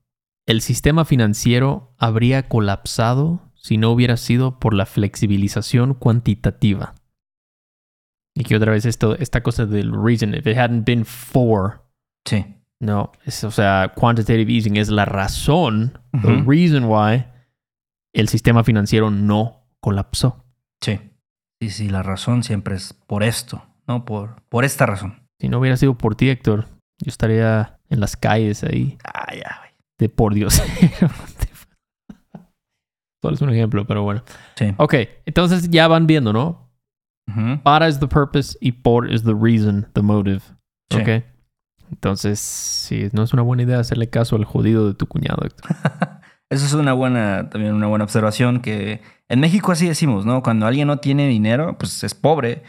el 0.47 0.63
sistema 0.63 1.05
financiero 1.05 1.95
habría 1.99 2.49
colapsado 2.49 3.41
si 3.55 3.77
no 3.77 3.91
hubiera 3.91 4.17
sido 4.17 4.59
por 4.59 4.73
la 4.73 4.87
flexibilización 4.87 5.93
cuantitativa. 5.95 6.95
Y 8.35 8.45
que 8.45 8.57
otra 8.57 8.73
vez 8.73 8.87
esto, 8.87 9.17
esta 9.17 9.43
cosa 9.43 9.67
del 9.67 9.93
reason, 9.93 10.35
if 10.35 10.47
it 10.47 10.57
hadn't 10.57 10.87
been 10.87 11.05
for, 11.05 11.83
Sí. 12.27 12.45
no, 12.81 13.13
es, 13.25 13.45
o 13.45 13.51
sea, 13.51 13.93
quantitative 13.95 14.51
easing 14.53 14.77
es 14.77 14.89
la 14.89 15.05
razón, 15.05 15.99
the 16.23 16.43
reason 16.47 16.85
why 16.85 17.27
el 18.15 18.29
sistema 18.29 18.65
financiero 18.65 19.11
no 19.11 19.67
colapsó. 19.81 20.45
Sí. 20.83 20.99
Sí, 21.61 21.71
sí, 21.71 21.89
la 21.89 22.03
razón 22.03 22.43
siempre 22.43 22.77
es 22.77 22.93
por 22.95 23.23
esto, 23.23 23.63
¿no? 23.87 24.05
Por, 24.05 24.43
por 24.49 24.65
esta 24.65 24.87
razón. 24.87 25.27
Si 25.41 25.49
no 25.49 25.59
hubiera 25.59 25.77
sido 25.77 25.97
por 25.99 26.15
ti, 26.15 26.31
Héctor, 26.31 26.67
yo 27.03 27.09
estaría 27.09 27.79
en 27.91 28.01
las 28.01 28.17
calles 28.17 28.63
ahí 28.65 28.97
Ah, 29.05 29.35
ya, 29.35 29.59
güey. 29.61 29.71
de 29.99 30.09
por 30.09 30.35
Dios. 30.35 30.63
Solo 33.23 33.35
es 33.35 33.43
un 33.43 33.51
ejemplo, 33.51 33.87
pero 33.87 34.03
bueno. 34.03 34.23
Sí. 34.57 34.73
Ok, 34.79 34.95
entonces 35.27 35.69
ya 35.71 35.89
van 35.89 36.07
viendo, 36.07 36.33
¿no? 36.33 36.70
Para 37.63 37.89
is 37.89 37.99
the 37.99 38.09
purpose 38.09 38.57
y 38.61 38.73
por 38.73 39.11
is 39.11 39.23
the 39.23 39.35
reason, 39.35 39.89
the 39.95 40.03
motive. 40.03 40.43
Sí. 40.91 41.01
Ok. 41.01 41.25
Entonces, 41.91 42.39
sí, 42.39 43.09
no 43.13 43.23
es 43.23 43.33
una 43.33 43.43
buena 43.43 43.65
idea 43.65 43.79
hacerle 43.81 44.09
caso 44.09 44.37
al 44.37 44.45
jodido 44.45 44.87
de 44.87 44.95
tu 44.95 45.07
cuñado. 45.07 45.43
Eso 46.51 46.67
es 46.67 46.73
una 46.73 46.93
buena, 46.93 47.49
también 47.51 47.75
una 47.75 47.87
buena 47.87 48.05
observación 48.05 48.61
que 48.61 49.01
en 49.29 49.41
México 49.41 49.71
así 49.73 49.87
decimos, 49.87 50.27
¿no? 50.27 50.43
Cuando 50.43 50.67
alguien 50.67 50.89
no 50.89 50.99
tiene 50.99 51.29
dinero, 51.29 51.77
pues 51.79 52.03
es 52.03 52.15
pobre 52.15 52.65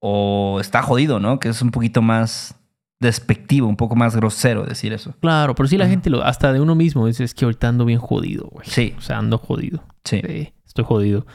o 0.00 0.58
está 0.60 0.82
jodido, 0.82 1.20
¿no? 1.20 1.38
Que 1.38 1.48
es 1.48 1.62
un 1.62 1.70
poquito 1.70 2.02
más 2.02 2.56
despectivo, 3.00 3.66
un 3.68 3.76
poco 3.76 3.96
más 3.96 4.16
grosero 4.16 4.64
decir 4.64 4.92
eso. 4.92 5.14
Claro, 5.20 5.54
pero 5.54 5.68
sí 5.68 5.78
la 5.78 5.88
gente, 5.88 6.10
lo, 6.10 6.24
hasta 6.24 6.52
de 6.52 6.60
uno 6.60 6.74
mismo, 6.74 7.06
dice, 7.06 7.24
es 7.24 7.34
que 7.34 7.44
ahorita 7.44 7.68
ando 7.68 7.84
bien 7.84 7.98
jodido, 7.98 8.48
güey. 8.50 8.66
Sí, 8.68 8.94
O 8.98 9.00
sea, 9.00 9.18
ando 9.18 9.38
jodido. 9.38 9.84
sí. 10.04 10.20
Sí. 10.26 10.52
estoy 10.66 10.84
jodido. 10.84 11.26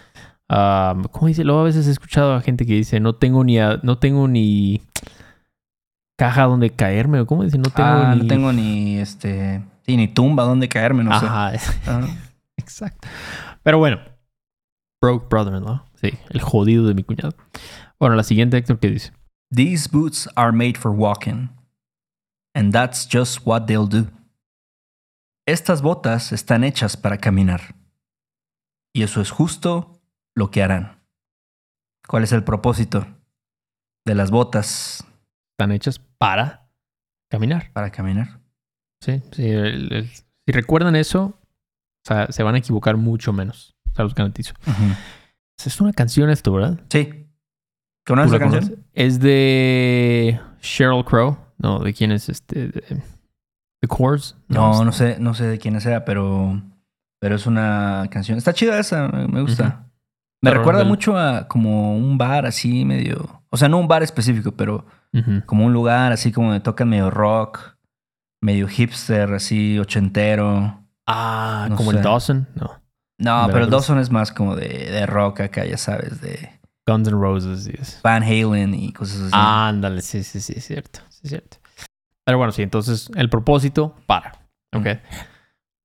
Um, 0.47 1.03
¿Cómo 1.05 1.27
dice? 1.27 1.43
Luego 1.43 1.61
a 1.61 1.63
veces 1.63 1.87
he 1.87 1.91
escuchado 1.91 2.33
a 2.35 2.41
gente 2.41 2.65
que 2.65 2.73
dice, 2.73 2.99
no 2.99 3.15
tengo 3.15 3.43
ni, 3.43 3.59
a- 3.59 3.79
no 3.83 3.97
tengo 3.97 4.27
ni 4.27 4.81
caja 6.17 6.43
donde 6.43 6.69
caerme. 6.69 7.19
¿o 7.21 7.25
¿Cómo 7.25 7.43
dice? 7.43 7.57
No 7.57 7.69
tengo 7.69 7.89
ah, 7.89 8.13
ni... 8.15 8.21
no 8.21 8.27
tengo 8.27 8.53
ni 8.53 8.97
este. 8.99 9.63
Sí, 9.85 9.97
ni 9.97 10.07
tumba 10.07 10.43
donde 10.43 10.67
caerme, 10.69 11.03
no 11.03 11.19
sé. 11.19 11.25
Ajá, 11.25 11.51
Ah. 11.87 12.07
exacto. 12.57 13.07
Pero 13.63 13.77
bueno, 13.79 13.99
broke 15.01 15.27
brother-in-law. 15.29 15.83
Sí, 15.95 16.11
el 16.29 16.41
jodido 16.41 16.85
de 16.87 16.93
mi 16.93 17.03
cuñado. 17.03 17.33
Bueno, 17.99 18.15
la 18.15 18.23
siguiente, 18.23 18.57
Héctor, 18.57 18.79
¿qué 18.79 18.89
dice? 18.89 19.13
These 19.53 19.89
boots 19.91 20.29
are 20.35 20.51
made 20.51 20.75
for 20.77 20.91
walking. 20.91 21.49
And 22.53 22.71
that's 22.71 23.07
just 23.11 23.39
what 23.45 23.65
they'll 23.65 23.87
do. 23.87 24.07
Estas 25.47 25.81
botas 25.81 26.31
están 26.31 26.63
hechas 26.63 26.95
para 26.97 27.17
caminar. 27.17 27.75
Y 28.93 29.03
eso 29.03 29.21
es 29.21 29.29
justo 29.29 29.94
lo 30.36 30.51
que 30.51 30.62
harán. 30.63 31.00
¿Cuál 32.08 32.24
es 32.24 32.32
el 32.32 32.44
propósito 32.44 33.08
de 34.06 34.15
las 34.15 34.30
botas 34.32 35.06
Están 35.54 35.72
hechas 35.72 36.00
para 36.18 36.70
caminar. 37.32 37.72
para 37.74 37.92
caminar? 37.92 38.39
Sí, 39.01 39.22
sí. 39.32 39.48
el- 39.50 39.92
el- 39.94 40.10
si 40.10 40.51
recuerdan 40.51 40.96
eso, 40.96 41.24
o 41.25 42.08
sea, 42.08 42.32
se 42.32 42.44
van 42.44 42.56
a 42.56 42.60
equivocar 42.60 42.98
mucho 42.98 43.34
menos. 43.34 43.75
Se 43.96 44.04
los 44.04 44.13
garantizo. 44.13 44.54
Es 45.58 45.82
una 45.82 45.94
canción 45.94 46.30
esto, 46.30 46.51
¿verdad? 46.54 46.80
Sí. 46.89 47.27
¿Conoces 48.06 48.30
¿Tú 48.32 48.34
la 48.34 48.39
canción? 48.39 48.63
conoces? 48.65 48.86
Es 48.94 49.20
de 49.20 50.39
Sheryl 50.62 51.04
Crow. 51.06 51.38
No, 51.58 51.80
¿de 51.80 51.94
quién 51.94 52.12
es 52.12 52.30
este? 52.30 52.68
De, 52.68 53.01
The 53.82 53.88
Coors. 53.88 54.38
No, 54.48 54.84
no 54.84 54.92
sé, 54.92 55.18
no 55.20 55.34
sé 55.34 55.46
de 55.46 55.58
quién 55.58 55.80
sea, 55.82 56.06
pero, 56.06 56.62
pero 57.20 57.36
es 57.36 57.46
una 57.48 58.08
canción. 58.12 58.38
Está 58.38 58.54
chida 58.54 58.77
esa, 58.80 59.08
me 59.08 59.42
gusta. 59.42 59.68
Ujú. 59.80 59.85
Me 60.45 60.51
recuerda 60.51 60.79
del- 60.79 60.87
mucho 60.87 61.17
a 61.17 61.47
como 61.47 61.95
un 61.97 62.17
bar 62.17 62.45
así 62.45 62.85
medio. 62.85 63.41
O 63.49 63.57
sea, 63.57 63.67
no 63.69 63.77
un 63.77 63.87
bar 63.87 64.03
específico, 64.03 64.51
pero 64.53 64.85
como 65.45 65.65
un 65.65 65.71
lugar 65.73 66.11
así 66.11 66.31
como 66.33 66.47
donde 66.49 66.59
tocan 66.63 66.89
medio 66.89 67.09
rock, 67.09 67.77
medio 68.41 68.67
hipster, 68.67 69.33
así 69.33 69.79
ochentero. 69.79 70.81
Ah, 71.07 71.67
No 71.69 71.75
como 71.77 71.91
sé. 71.91 71.97
el 71.97 72.03
Dawson. 72.03 72.47
No. 72.55 72.81
No, 73.17 73.47
pero 73.51 73.67
Dawson 73.67 73.99
es 73.99 74.11
más 74.11 74.31
como 74.33 74.55
de, 74.57 74.67
de 74.67 75.05
rock 75.05 75.39
acá, 75.41 75.63
ya 75.65 75.77
sabes, 75.77 76.19
de 76.19 76.49
Guns 76.85 77.07
N' 77.07 77.17
Roses. 77.17 77.65
y 77.67 77.81
eso. 77.81 77.99
Van 78.03 78.23
Halen 78.23 78.73
y 78.73 78.91
cosas 78.91 79.21
así. 79.21 79.31
Ándale, 79.33 80.01
sí, 80.01 80.21
sí, 80.23 80.41
sí, 80.41 80.53
es 80.57 80.65
cierto. 80.65 80.99
Sí, 81.09 81.21
es 81.23 81.29
cierto. 81.29 81.57
Pero 82.25 82.37
bueno, 82.37 82.51
sí, 82.51 82.61
entonces 82.63 83.09
el 83.15 83.29
propósito, 83.29 83.95
para. 84.05 84.33
Ok. 84.75 84.87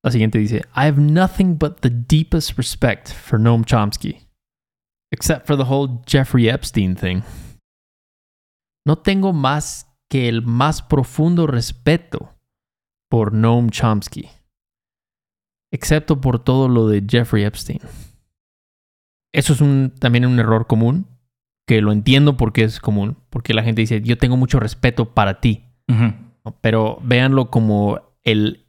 La 0.03 0.11
siguiente 0.11 0.39
dice: 0.39 0.65
I 0.75 0.87
have 0.89 1.01
nothing 1.01 1.57
but 1.59 1.79
the 1.81 1.91
deepest 1.91 2.57
respect 2.57 3.13
for 3.13 3.39
Noam 3.39 3.63
Chomsky, 3.65 4.27
except 5.13 5.47
for 5.47 5.57
the 5.57 5.65
whole 5.65 6.03
Jeffrey 6.07 6.49
Epstein 6.49 6.95
thing. 6.95 7.23
No 8.87 8.97
tengo 8.97 9.33
más 9.33 9.87
que 10.09 10.29
el 10.29 10.43
más 10.43 10.83
profundo 10.83 11.47
respeto 11.47 12.35
por 13.11 13.33
Noam 13.33 13.71
Chomsky, 13.71 14.29
excepto 15.73 16.21
por 16.21 16.43
todo 16.43 16.69
lo 16.69 16.89
de 16.89 17.05
Jeffrey 17.09 17.45
Epstein. 17.45 17.81
Eso 19.33 19.53
es 19.53 19.61
un, 19.61 19.93
también 19.99 20.27
un 20.27 20.39
error 20.39 20.67
común, 20.67 21.07
que 21.67 21.81
lo 21.81 21.93
entiendo 21.93 22.37
porque 22.37 22.65
es 22.65 22.81
común, 22.81 23.17
porque 23.31 23.55
la 23.55 23.63
gente 23.63 23.83
dice, 23.83 24.01
yo 24.03 24.19
tengo 24.19 24.37
mucho 24.37 24.59
respeto 24.59 25.15
para 25.15 25.41
ti, 25.41 25.67
pero 26.61 26.99
véanlo 27.03 27.51
como 27.51 28.01
el, 28.25 28.67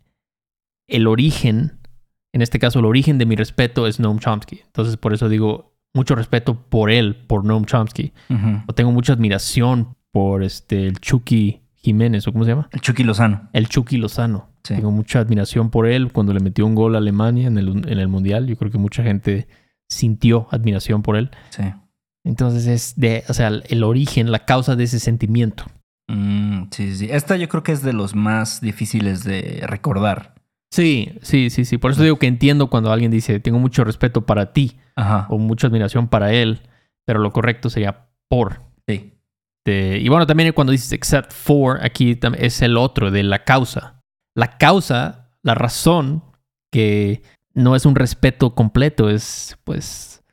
el 0.88 1.08
origen, 1.08 1.80
en 2.34 2.42
este 2.42 2.60
caso 2.60 2.80
el 2.80 2.86
origen 2.86 3.18
de 3.18 3.26
mi 3.26 3.36
respeto 3.36 3.88
es 3.88 4.00
Noam 4.00 4.20
Chomsky. 4.20 4.62
Entonces 4.66 4.98
por 4.98 5.14
eso 5.14 5.30
digo 5.30 5.71
mucho 5.94 6.16
respeto 6.16 6.56
por 6.56 6.92
él, 6.92 7.16
por 7.16 7.44
Noam 7.44 7.66
Chomsky. 7.66 8.14
O 8.68 8.74
tengo 8.74 8.92
mucha 8.92 9.14
admiración 9.14 9.96
por 10.12 10.44
este, 10.44 10.88
el 10.88 11.00
Chucky 11.00 11.62
Jiménez, 11.76 12.28
¿o 12.28 12.34
cómo 12.34 12.44
se 12.46 12.52
llama? 12.52 12.70
El 12.72 12.82
Chucky 12.82 13.04
Lozano. 13.04 13.50
El 13.54 13.68
Chucky 13.68 13.98
Lozano. 13.98 14.50
Sí. 14.64 14.76
Tengo 14.76 14.92
mucha 14.92 15.20
admiración 15.20 15.70
por 15.72 15.88
él 15.88 16.12
cuando 16.12 16.34
le 16.34 16.40
metió 16.40 16.66
un 16.66 16.76
gol 16.76 16.96
a 16.96 17.00
Alemania 17.00 17.48
en 17.48 17.58
el, 17.58 17.70
en 17.70 18.00
el 18.00 18.08
Mundial. 18.08 18.48
Yo 18.48 18.56
creo 18.56 18.72
que 18.72 18.78
mucha 18.78 19.04
gente 19.04 19.48
sintió 19.90 20.48
admiración 20.52 21.02
por 21.02 21.16
él. 21.16 21.32
Sí. 21.50 21.64
Entonces 22.24 22.68
es 22.68 22.94
de, 22.96 23.24
o 23.28 23.34
sea, 23.34 23.48
el 23.48 23.84
origen, 23.84 24.32
la 24.32 24.46
causa 24.46 24.76
de 24.76 24.84
ese 24.84 25.00
sentimiento. 25.00 25.66
Mm, 26.08 26.64
sí, 26.72 26.96
sí. 26.96 27.08
Esta 27.10 27.38
yo 27.38 27.48
creo 27.50 27.64
que 27.64 27.72
es 27.72 27.82
de 27.82 27.94
los 27.94 28.16
más 28.16 28.62
difíciles 28.62 29.24
de 29.24 29.64
recordar. 29.66 30.36
Sí, 30.72 31.12
sí, 31.22 31.50
sí, 31.50 31.66
sí. 31.66 31.78
Por 31.78 31.92
eso 31.92 32.02
digo 32.04 32.18
que 32.18 32.28
entiendo 32.28 32.70
cuando 32.70 32.92
alguien 32.92 33.12
dice, 33.12 33.40
tengo 33.40 33.60
mucho 33.60 33.84
respeto 33.84 34.26
para 34.26 34.54
ti 34.54 34.78
Ajá. 34.96 35.28
o 35.30 35.38
mucha 35.38 35.68
admiración 35.68 36.08
para 36.08 36.32
él, 36.34 36.62
pero 37.06 37.20
lo 37.20 37.32
correcto 37.32 37.70
sería 37.70 38.08
por. 38.30 38.62
Sí. 38.88 39.14
De- 39.66 40.00
y 40.02 40.08
bueno, 40.10 40.26
también 40.26 40.54
cuando 40.54 40.72
dices 40.72 40.92
except 40.94 41.34
for, 41.34 41.84
aquí 41.84 42.18
es 42.38 42.62
el 42.62 42.78
otro 42.78 43.12
de 43.12 43.24
la 43.24 43.44
causa. 43.44 44.02
La 44.34 44.58
causa, 44.58 45.30
la 45.44 45.56
razón 45.56 46.24
que 46.72 47.22
no 47.54 47.76
es 47.76 47.86
un 47.86 47.96
respeto 47.96 48.56
completo, 48.56 49.10
es 49.10 49.58
pues... 49.66 50.24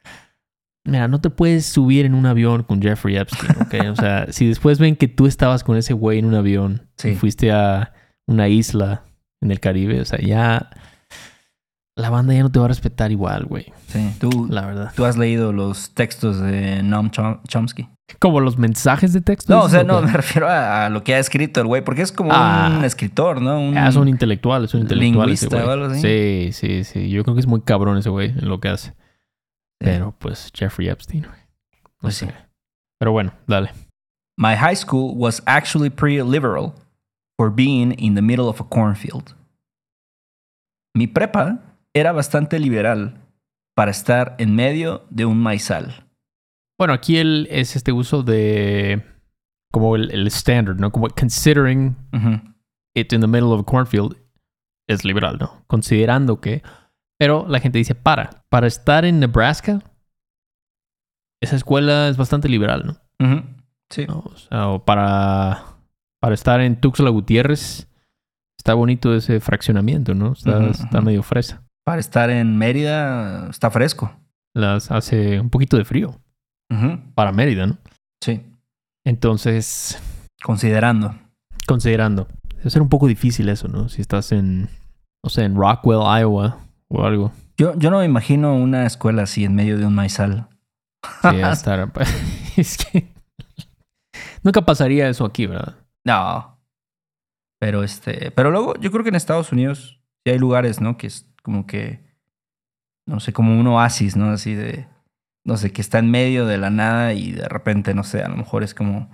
Mira, 0.84 1.06
no 1.08 1.20
te 1.20 1.28
puedes 1.28 1.66
subir 1.66 2.06
en 2.06 2.14
un 2.14 2.24
avión 2.24 2.62
con 2.62 2.80
Jeffrey 2.80 3.16
Epstein, 3.16 3.50
¿ok? 3.60 3.90
O 3.90 3.96
sea, 3.96 4.26
si 4.32 4.46
después 4.46 4.78
ven 4.78 4.96
que 4.96 5.08
tú 5.08 5.26
estabas 5.26 5.62
con 5.64 5.76
ese 5.76 5.92
güey 5.92 6.20
en 6.20 6.24
un 6.24 6.34
avión 6.34 6.88
Sí. 6.96 7.08
y 7.10 7.14
fuiste 7.16 7.50
a 7.52 7.92
una 8.26 8.48
isla 8.48 9.02
en 9.40 9.50
el 9.50 9.60
Caribe, 9.60 10.00
o 10.00 10.04
sea, 10.04 10.18
ya... 10.20 10.70
La 11.96 12.10
banda 12.10 12.32
ya 12.32 12.44
no 12.44 12.50
te 12.52 12.60
va 12.60 12.66
a 12.66 12.68
respetar 12.68 13.10
igual, 13.10 13.44
güey, 13.46 13.72
Sí. 13.88 14.14
Tú, 14.20 14.46
la 14.48 14.64
verdad. 14.66 14.92
tú 14.94 15.04
has 15.04 15.16
leído 15.16 15.52
los 15.52 15.94
textos 15.94 16.38
de 16.40 16.80
Noam 16.84 17.10
Chom- 17.10 17.40
Chomsky. 17.48 17.88
Como 18.20 18.38
los 18.38 18.56
mensajes 18.56 19.12
de 19.12 19.20
texto. 19.20 19.52
No, 19.52 19.64
o 19.64 19.68
sea, 19.68 19.82
no, 19.82 20.00
me 20.00 20.12
refiero 20.12 20.48
a, 20.48 20.86
a 20.86 20.90
lo 20.90 21.02
que 21.02 21.16
ha 21.16 21.18
escrito 21.18 21.60
el 21.60 21.66
güey, 21.66 21.82
porque 21.84 22.02
es 22.02 22.12
como 22.12 22.30
Ah. 22.32 22.72
un 22.78 22.84
escritor, 22.84 23.42
¿no? 23.42 23.60
Un, 23.60 23.76
Ah, 23.76 23.88
es 23.88 23.96
un 23.96 24.06
intelectual, 24.06 24.64
es 24.66 24.74
un 24.74 24.82
intelectual. 24.82 25.28
ese 25.30 25.48
güey. 25.48 25.60
o 25.60 25.70
algo 25.72 25.86
así. 25.86 26.00
Sí, 26.00 26.50
sí, 26.52 26.84
sí. 26.84 27.10
Yo 27.10 27.24
creo 27.24 27.34
que 27.34 27.40
es 27.40 27.48
muy 27.48 27.62
cabrón 27.62 27.98
ese 27.98 28.10
güey 28.10 28.28
en 28.30 28.48
lo 28.48 28.60
que 28.60 28.68
hace. 28.68 28.90
Sí. 28.90 28.94
Pero 29.80 30.14
pues 30.20 30.52
Jeffrey 30.54 30.88
Epstein, 30.88 31.24
güey. 31.24 31.40
No 31.40 31.90
Pues 32.00 32.14
sé. 32.14 32.26
sí. 32.26 32.32
Pero 33.00 33.10
bueno, 33.10 33.32
dale. 33.48 33.72
My 34.36 34.54
high 34.54 34.76
school 34.76 35.14
was 35.16 35.42
actually 35.46 35.90
pretty 35.90 36.22
liberal 36.22 36.74
for 37.38 37.54
being 37.54 37.92
in 37.98 38.14
the 38.14 38.22
middle 38.22 38.48
of 38.48 38.60
a 38.60 38.64
cornfield. 38.64 39.34
Mi 40.94 41.06
prepa 41.06 41.76
era 41.94 42.12
bastante 42.12 42.58
liberal 42.58 43.20
para 43.76 43.90
estar 43.90 44.34
en 44.38 44.54
medio 44.56 45.06
de 45.10 45.24
un 45.24 45.38
maizal. 45.38 46.06
Bueno, 46.78 46.92
aquí 46.92 47.18
el, 47.18 47.46
es 47.50 47.76
este 47.76 47.92
uso 47.92 48.22
de 48.22 49.04
como 49.72 49.96
el, 49.96 50.10
el 50.10 50.26
standard, 50.26 50.78
¿no? 50.78 50.90
Como 50.90 51.08
considering 51.08 51.96
it 52.94 53.12
in 53.12 53.20
the 53.20 53.26
middle 53.26 53.52
of 53.52 53.60
a 53.60 53.64
cornfield 53.64 54.16
es 54.88 55.04
liberal, 55.04 55.38
¿no? 55.38 55.64
Considerando 55.66 56.40
que. 56.40 56.62
Pero 57.18 57.46
la 57.48 57.60
gente 57.60 57.78
dice 57.78 57.94
para. 57.94 58.44
Para 58.48 58.66
estar 58.66 59.04
en 59.04 59.20
Nebraska, 59.20 59.82
esa 61.40 61.56
escuela 61.56 62.08
es 62.08 62.16
bastante 62.16 62.48
liberal, 62.48 62.98
¿no? 63.18 63.42
Sí. 63.90 64.06
¿no? 64.06 64.20
O 64.20 64.36
sea, 64.36 64.68
o 64.68 64.84
para, 64.84 65.77
para 66.20 66.34
estar 66.34 66.60
en 66.60 66.80
Tuxtla 66.80 67.10
Gutiérrez, 67.10 67.88
está 68.58 68.74
bonito 68.74 69.14
ese 69.14 69.40
fraccionamiento, 69.40 70.14
¿no? 70.14 70.32
Está, 70.32 70.66
está 70.66 71.00
medio 71.00 71.22
fresa. 71.22 71.62
Para 71.84 72.00
estar 72.00 72.30
en 72.30 72.56
Mérida 72.58 73.48
está 73.50 73.70
fresco. 73.70 74.12
Las 74.54 74.90
hace 74.90 75.40
un 75.40 75.50
poquito 75.50 75.76
de 75.76 75.84
frío 75.84 76.20
para 77.14 77.32
Mérida, 77.32 77.66
¿no? 77.66 77.78
Sí. 78.22 78.42
Entonces, 79.04 79.98
Considerando. 80.42 81.14
considerando, 81.66 82.28
debe 82.56 82.70
ser 82.70 82.82
un 82.82 82.88
poco 82.88 83.06
difícil 83.06 83.48
eso, 83.48 83.68
¿no? 83.68 83.88
Si 83.88 84.00
estás 84.02 84.32
en, 84.32 84.68
no 85.24 85.30
sé, 85.30 85.44
en 85.44 85.56
Rockwell, 85.56 86.00
Iowa 86.20 86.58
o 86.88 87.04
algo. 87.04 87.32
Yo, 87.56 87.74
yo 87.76 87.90
no 87.90 88.00
me 88.00 88.04
imagino 88.04 88.54
una 88.54 88.86
escuela 88.86 89.22
así 89.22 89.44
en 89.44 89.54
medio 89.54 89.78
de 89.78 89.86
un 89.86 89.94
maizal. 89.94 90.48
Sí, 91.22 91.36
estar. 91.40 91.90
es 92.56 92.76
que 92.76 93.08
nunca 94.42 94.62
pasaría 94.62 95.08
eso 95.08 95.24
aquí, 95.24 95.46
¿verdad? 95.46 95.74
No. 96.04 96.58
Pero 97.60 97.82
este. 97.82 98.30
Pero 98.30 98.50
luego, 98.50 98.74
yo 98.80 98.90
creo 98.90 99.02
que 99.02 99.08
en 99.10 99.16
Estados 99.16 99.52
Unidos 99.52 100.00
sí 100.24 100.30
hay 100.32 100.38
lugares, 100.38 100.80
¿no? 100.80 100.96
Que 100.96 101.06
es 101.08 101.28
como 101.42 101.66
que. 101.66 102.06
No 103.06 103.20
sé, 103.20 103.32
como 103.32 103.58
un 103.58 103.66
oasis, 103.66 104.16
¿no? 104.16 104.30
Así 104.30 104.54
de. 104.54 104.86
No 105.44 105.56
sé, 105.56 105.72
que 105.72 105.80
está 105.80 105.98
en 105.98 106.10
medio 106.10 106.46
de 106.46 106.58
la 106.58 106.70
nada 106.70 107.14
y 107.14 107.32
de 107.32 107.48
repente, 107.48 107.94
no 107.94 108.04
sé, 108.04 108.22
a 108.22 108.28
lo 108.28 108.36
mejor 108.36 108.62
es 108.62 108.74
como 108.74 109.10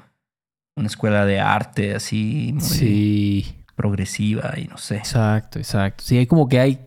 una 0.76 0.88
escuela 0.88 1.24
de 1.24 1.38
arte 1.38 1.94
así 1.94 2.50
muy 2.54 2.60
Sí. 2.62 3.56
progresiva 3.76 4.54
y 4.58 4.64
no 4.66 4.76
sé. 4.76 4.96
Exacto, 4.96 5.60
exacto. 5.60 6.02
Sí, 6.02 6.18
hay 6.18 6.26
como 6.26 6.48
que 6.48 6.58
hay 6.58 6.80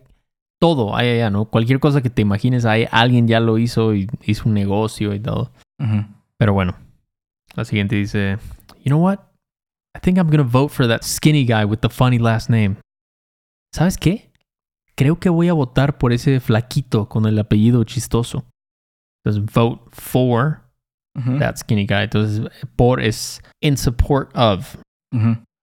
todo, 0.60 0.94
hay 0.94 1.08
allá, 1.08 1.30
¿no? 1.30 1.46
Cualquier 1.46 1.80
cosa 1.80 2.02
que 2.02 2.10
te 2.10 2.20
imagines, 2.20 2.66
hay 2.66 2.86
alguien 2.90 3.26
ya 3.26 3.40
lo 3.40 3.56
hizo 3.56 3.94
y 3.94 4.06
hizo 4.26 4.48
un 4.48 4.54
negocio 4.54 5.14
y 5.14 5.20
todo. 5.20 5.50
Pero 6.36 6.52
bueno, 6.52 6.76
la 7.54 7.64
siguiente 7.64 7.96
dice, 7.96 8.36
you 8.84 8.90
know 8.90 9.02
what? 9.02 9.20
I 9.98 10.00
think 10.00 10.16
I'm 10.18 10.28
gonna 10.30 10.44
vote 10.44 10.70
for 10.70 10.86
that 10.86 11.02
skinny 11.04 11.44
guy 11.44 11.64
with 11.64 11.80
the 11.80 11.88
funny 11.88 12.18
last 12.18 12.48
name. 12.48 12.76
¿Sabes 13.74 13.98
qué? 13.98 14.28
creo 14.96 15.20
que 15.20 15.28
voy 15.28 15.48
a 15.48 15.52
votar 15.52 15.96
por 15.98 16.12
ese 16.12 16.40
flaquito 16.40 17.08
con 17.08 17.26
el 17.26 17.38
apellido 17.38 17.84
chistoso. 17.84 18.44
Entonces, 19.24 19.44
vote 19.54 19.82
for 19.92 20.62
that 21.38 21.56
skinny 21.56 21.86
guy. 21.86 22.02
Entonces, 22.04 22.48
por 22.74 23.00
es 23.00 23.40
in 23.60 23.76
support 23.76 24.30
of. 24.36 24.76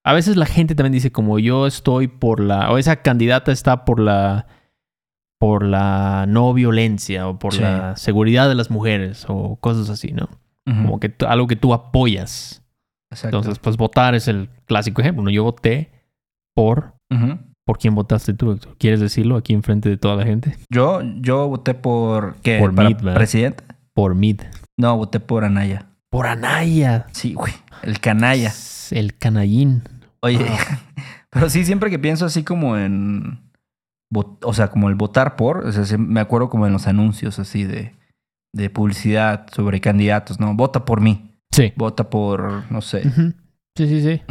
A 0.06 0.14
veces 0.14 0.38
la 0.38 0.46
gente 0.46 0.74
también 0.76 0.94
dice 0.94 1.12
como 1.12 1.38
yo 1.40 1.68
estoy 1.68 2.08
por 2.08 2.40
la, 2.40 2.72
o 2.72 2.78
esa 2.78 2.98
candidata 3.02 3.52
está 3.52 3.84
por 3.86 4.00
la, 4.00 4.48
por 5.40 5.66
la 5.66 6.26
no 6.30 6.54
violencia 6.54 7.28
o 7.28 7.38
por 7.38 7.54
Sí. 7.54 7.62
la 7.62 7.96
seguridad 7.98 8.48
de 8.48 8.56
las 8.56 8.70
mujeres 8.72 9.26
o 9.28 9.58
cosas 9.58 9.90
así, 9.90 10.12
¿no? 10.14 10.30
Como 10.66 11.00
que 11.00 11.14
algo 11.28 11.48
que 11.48 11.56
tú 11.58 11.74
apoyas. 11.74 12.64
Exacto. 13.16 13.38
Entonces, 13.38 13.60
pues 13.60 13.78
votar 13.78 14.14
es 14.16 14.28
el 14.28 14.50
clásico 14.66 15.02
ejemplo. 15.02 15.24
¿no? 15.24 15.30
Yo 15.30 15.44
voté 15.44 15.92
por. 16.54 16.94
¿por 17.66 17.78
quién 17.80 17.96
votaste 17.96 18.34
tú, 18.34 18.52
Héctor? 18.52 18.76
¿Quieres 18.78 19.00
decirlo 19.00 19.38
aquí 19.38 19.54
enfrente 19.54 19.90
de 19.90 19.98
toda 19.98 20.16
la 20.16 20.24
gente? 20.26 20.56
Yo, 20.70 21.02
yo 21.22 21.48
voté 21.48 21.74
por. 21.74 22.36
¿Qué? 22.42 22.60
Por 22.60 22.76
¿Para 22.76 22.90
Meade, 22.90 23.04
¿verdad? 23.04 23.18
presidente? 23.18 23.64
Por 23.94 24.16
Mid. 24.16 24.42
No, 24.78 24.98
voté 24.98 25.20
por 25.20 25.44
Anaya. 25.46 25.88
Por 26.10 26.28
Anaya. 26.28 27.08
Sí, 27.12 27.34
güey. 27.34 27.54
El 27.82 28.00
canalla. 28.00 28.52
El 28.92 29.18
canallín. 29.18 29.84
Oye, 30.22 30.38
Wow. 30.40 30.48
pero 31.30 31.50
sí, 31.50 31.66
siempre 31.66 31.90
que 31.90 32.00
pienso 32.00 32.26
así 32.26 32.44
como 32.44 32.78
en. 32.78 33.40
O 34.44 34.54
sea, 34.54 34.70
como 34.70 34.90
el 34.90 34.96
votar 34.96 35.36
por. 35.36 35.66
O 35.66 35.72
sea, 35.72 35.86
sí 35.86 35.98
me 35.98 36.20
acuerdo 36.20 36.50
como 36.50 36.68
en 36.68 36.74
los 36.74 36.88
anuncios 36.88 37.40
así 37.40 37.64
de, 37.64 37.96
de 38.54 38.70
publicidad 38.70 39.48
sobre 39.54 39.82
candidatos, 39.82 40.40
¿no? 40.40 40.54
Vota 40.54 40.86
por 40.86 41.02
mí. 41.02 41.32
Sí. 41.56 41.72
Vota 41.78 42.10
por. 42.10 42.70
No 42.70 42.82
sé. 42.82 43.04
Sí, 43.76 43.88
sí, 43.88 44.02
sí. 44.02 44.22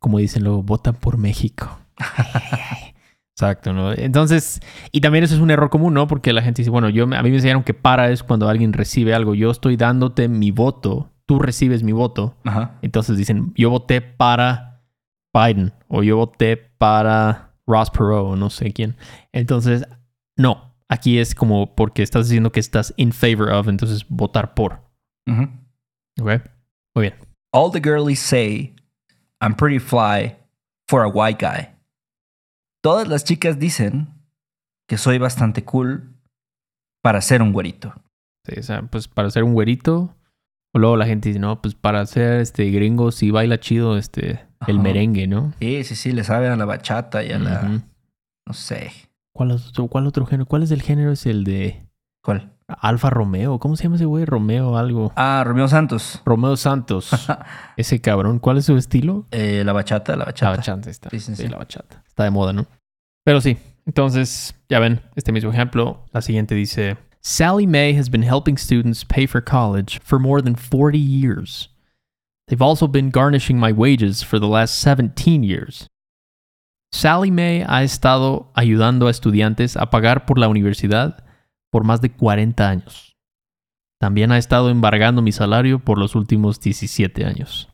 Como 0.00 0.18
dicen 0.18 0.42
luego, 0.42 0.62
votan 0.62 0.94
por 0.96 1.16
México. 1.16 1.78
Exacto, 3.36 3.72
¿no? 3.72 3.92
Entonces, 3.92 4.60
y 4.92 5.00
también 5.00 5.22
eso 5.22 5.34
es 5.34 5.40
un 5.40 5.50
error 5.50 5.70
común, 5.70 5.94
¿no? 5.94 6.08
Porque 6.08 6.32
la 6.32 6.42
gente 6.42 6.62
dice, 6.62 6.70
bueno, 6.70 6.88
yo, 6.88 7.04
a 7.04 7.22
mí 7.22 7.30
me 7.30 7.36
enseñaron 7.36 7.62
que 7.62 7.74
para 7.74 8.10
es 8.10 8.22
cuando 8.22 8.48
alguien 8.48 8.72
recibe 8.72 9.14
algo. 9.14 9.34
Yo 9.34 9.50
estoy 9.50 9.76
dándote 9.76 10.28
mi 10.28 10.50
voto, 10.50 11.12
tú 11.26 11.38
recibes 11.38 11.82
mi 11.82 11.92
voto. 11.92 12.34
Ajá. 12.44 12.78
Entonces 12.82 13.16
dicen, 13.16 13.52
yo 13.54 13.70
voté 13.70 14.00
para 14.00 14.82
Biden 15.34 15.72
o 15.88 16.02
yo 16.02 16.16
voté 16.16 16.56
para 16.56 17.52
Ross 17.66 17.90
Perot 17.90 18.32
o 18.32 18.36
no 18.36 18.50
sé 18.50 18.72
quién. 18.72 18.96
Entonces, 19.32 19.86
no. 20.36 20.74
Aquí 20.88 21.18
es 21.18 21.34
como 21.34 21.74
porque 21.74 22.02
estás 22.02 22.28
diciendo 22.28 22.52
que 22.52 22.60
estás 22.60 22.94
in 22.96 23.12
favor 23.12 23.50
of, 23.50 23.68
entonces 23.68 24.06
votar 24.08 24.54
por. 24.54 24.80
¿Ok? 26.20 26.30
Muy 26.96 27.02
bien. 27.02 27.14
All 27.52 27.70
the 27.70 27.80
girlies 27.80 28.20
say 28.20 28.74
I'm 29.40 29.54
pretty 29.54 29.78
fly 29.78 30.36
for 30.88 31.04
a 31.04 31.08
white 31.08 31.38
guy. 31.38 31.68
Todas 32.82 33.06
las 33.06 33.22
chicas 33.24 33.58
dicen 33.58 34.08
que 34.88 34.96
soy 34.96 35.18
bastante 35.18 35.62
cool 35.64 36.14
para 37.02 37.20
ser 37.20 37.42
un 37.42 37.52
güerito. 37.52 37.92
Sí, 38.46 38.58
o 38.58 38.62
sea, 38.62 38.82
pues 38.82 39.08
para 39.08 39.30
ser 39.30 39.44
un 39.44 39.52
güerito. 39.52 40.16
O 40.74 40.78
luego 40.78 40.96
la 40.96 41.06
gente 41.06 41.28
dice, 41.28 41.38
no, 41.38 41.60
pues 41.60 41.74
para 41.74 42.04
ser 42.06 42.40
este 42.40 42.70
gringo 42.70 43.12
sí 43.12 43.30
baila 43.30 43.60
chido 43.60 43.96
este 43.96 44.46
el 44.66 44.78
merengue, 44.78 45.26
¿no? 45.26 45.52
Sí, 45.60 45.84
sí, 45.84 45.96
sí, 45.96 46.12
le 46.12 46.24
saben 46.24 46.50
a 46.50 46.56
la 46.56 46.64
bachata 46.64 47.22
y 47.22 47.30
a 47.30 47.38
la. 47.38 47.82
No 48.46 48.54
sé. 48.54 48.90
¿Cuál 49.34 49.50
otro, 49.50 49.86
¿Cuál 49.88 50.06
otro 50.06 50.24
género? 50.24 50.46
¿Cuál 50.46 50.62
es 50.62 50.70
el 50.70 50.80
género? 50.80 51.12
Es 51.12 51.26
el 51.26 51.44
de 51.44 51.86
¿Cuál? 52.22 52.55
Alfa 52.68 53.10
Romeo. 53.10 53.58
¿Cómo 53.58 53.76
se 53.76 53.84
llama 53.84 53.96
ese 53.96 54.06
güey? 54.06 54.24
Romeo 54.24 54.76
algo. 54.76 55.12
Ah, 55.16 55.42
Romeo 55.46 55.68
Santos. 55.68 56.20
Romeo 56.24 56.56
Santos. 56.56 57.10
ese 57.76 58.00
cabrón. 58.00 58.38
¿Cuál 58.38 58.58
es 58.58 58.64
su 58.64 58.76
estilo? 58.76 59.26
Eh, 59.30 59.62
la 59.64 59.72
bachata, 59.72 60.12
la 60.12 60.18
La 60.18 60.24
bachata. 60.26 60.56
bachata 60.56 60.90
está. 60.90 61.10
Sí, 61.10 61.20
sí, 61.20 61.36
Sí, 61.36 61.48
la 61.48 61.58
bachata. 61.58 62.02
Está 62.06 62.24
de 62.24 62.30
moda, 62.30 62.52
¿no? 62.52 62.66
Pero 63.24 63.40
sí. 63.40 63.56
Entonces, 63.86 64.54
ya 64.68 64.80
ven, 64.80 65.00
este 65.14 65.30
mismo 65.30 65.50
ejemplo. 65.50 66.04
La 66.12 66.20
siguiente 66.20 66.56
dice: 66.56 66.96
Sally 67.20 67.66
Mae 67.68 67.96
has 67.96 68.10
been 68.10 68.24
helping 68.24 68.56
students 68.58 69.04
pay 69.04 69.26
for 69.28 69.42
college 69.42 70.00
for 70.02 70.18
more 70.18 70.42
than 70.42 70.56
40 70.56 70.98
years. 70.98 71.70
They've 72.48 72.62
also 72.64 72.88
been 72.88 73.10
garnishing 73.10 73.58
my 73.60 73.72
wages 73.72 74.24
for 74.24 74.40
the 74.40 74.46
last 74.48 74.80
17 74.80 75.44
years. 75.44 75.86
Sally 76.92 77.30
Mae 77.30 77.64
ha 77.68 77.82
estado 77.84 78.50
ayudando 78.54 79.06
a 79.06 79.10
estudiantes 79.10 79.76
a 79.76 79.90
pagar 79.90 80.24
por 80.26 80.38
la 80.38 80.48
universidad 80.48 81.24
por 81.70 81.84
más 81.84 82.00
de 82.00 82.10
40 82.12 82.68
años. 82.68 83.16
También 84.00 84.30
ha 84.32 84.38
estado 84.38 84.70
embargando 84.70 85.22
mi 85.22 85.32
salario 85.32 85.78
por 85.78 85.98
los 85.98 86.14
últimos 86.14 86.60
17 86.60 87.24
años. 87.24 87.68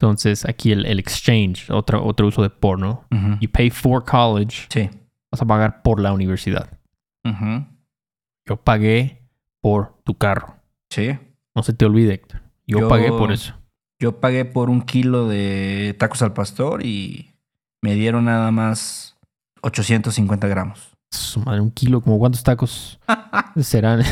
Entonces, 0.00 0.44
aquí 0.46 0.72
el, 0.72 0.86
el 0.86 0.98
exchange, 0.98 1.70
otro, 1.70 2.04
otro 2.04 2.26
uso 2.26 2.42
de 2.42 2.50
porno. 2.50 3.04
Ujú. 3.12 3.38
You 3.40 3.50
pay 3.50 3.70
for 3.70 4.04
college, 4.04 4.66
Sí. 4.70 4.90
vas 5.30 5.42
a 5.42 5.46
pagar 5.46 5.82
por 5.82 6.00
la 6.00 6.12
universidad. 6.12 6.78
Ujú. 7.24 7.66
Yo 8.48 8.56
pagué 8.56 9.22
por 9.60 10.00
tu 10.04 10.14
carro. 10.14 10.56
Sí. 10.90 11.16
No 11.54 11.62
se 11.62 11.72
te 11.72 11.84
olvide, 11.84 12.14
Héctor. 12.14 12.42
Yo, 12.66 12.80
Yo- 12.80 12.88
pagué 12.88 13.08
por 13.10 13.30
eso. 13.32 13.54
Yo 14.00 14.18
pagué 14.20 14.44
por 14.44 14.68
un 14.70 14.82
kilo 14.82 15.28
de 15.28 15.94
tacos 15.96 16.22
al 16.22 16.32
pastor 16.32 16.84
y 16.84 17.36
me 17.82 17.94
dieron 17.94 18.24
nada 18.24 18.50
más 18.50 19.16
850 19.62 20.48
gramos. 20.48 20.91
Su 21.12 21.40
madre, 21.40 21.60
un 21.60 21.70
kilo, 21.70 22.00
como 22.00 22.18
cuántos 22.18 22.42
tacos 22.42 22.98
serán. 23.60 24.02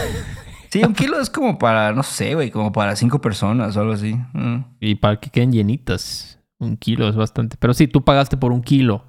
Sí, 0.71 0.83
un 0.85 0.95
kilo 0.95 1.19
es 1.21 1.29
como 1.31 1.59
para, 1.59 1.93
no 1.93 2.03
sé, 2.03 2.35
güey, 2.35 2.51
como 2.51 2.71
para 2.73 2.95
cinco 2.95 3.21
personas 3.21 3.77
o 3.77 3.81
algo 3.81 3.93
así. 3.95 4.15
Mm. 4.33 4.65
y 4.81 4.95
para 4.97 5.19
que 5.19 5.31
queden 5.31 5.53
llenitas. 5.53 6.39
Un 6.59 6.77
kilo 6.77 7.09
es 7.09 7.17
bastante. 7.17 7.57
Pero 7.59 7.73
sí, 7.75 7.89
tú 7.89 8.05
pagaste 8.05 8.37
por 8.37 8.53
un 8.53 8.63
kilo. 8.63 9.07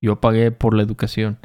Yo 0.00 0.20
pagué 0.20 0.50
por 0.50 0.74
la 0.74 0.82
educación. 0.82 1.38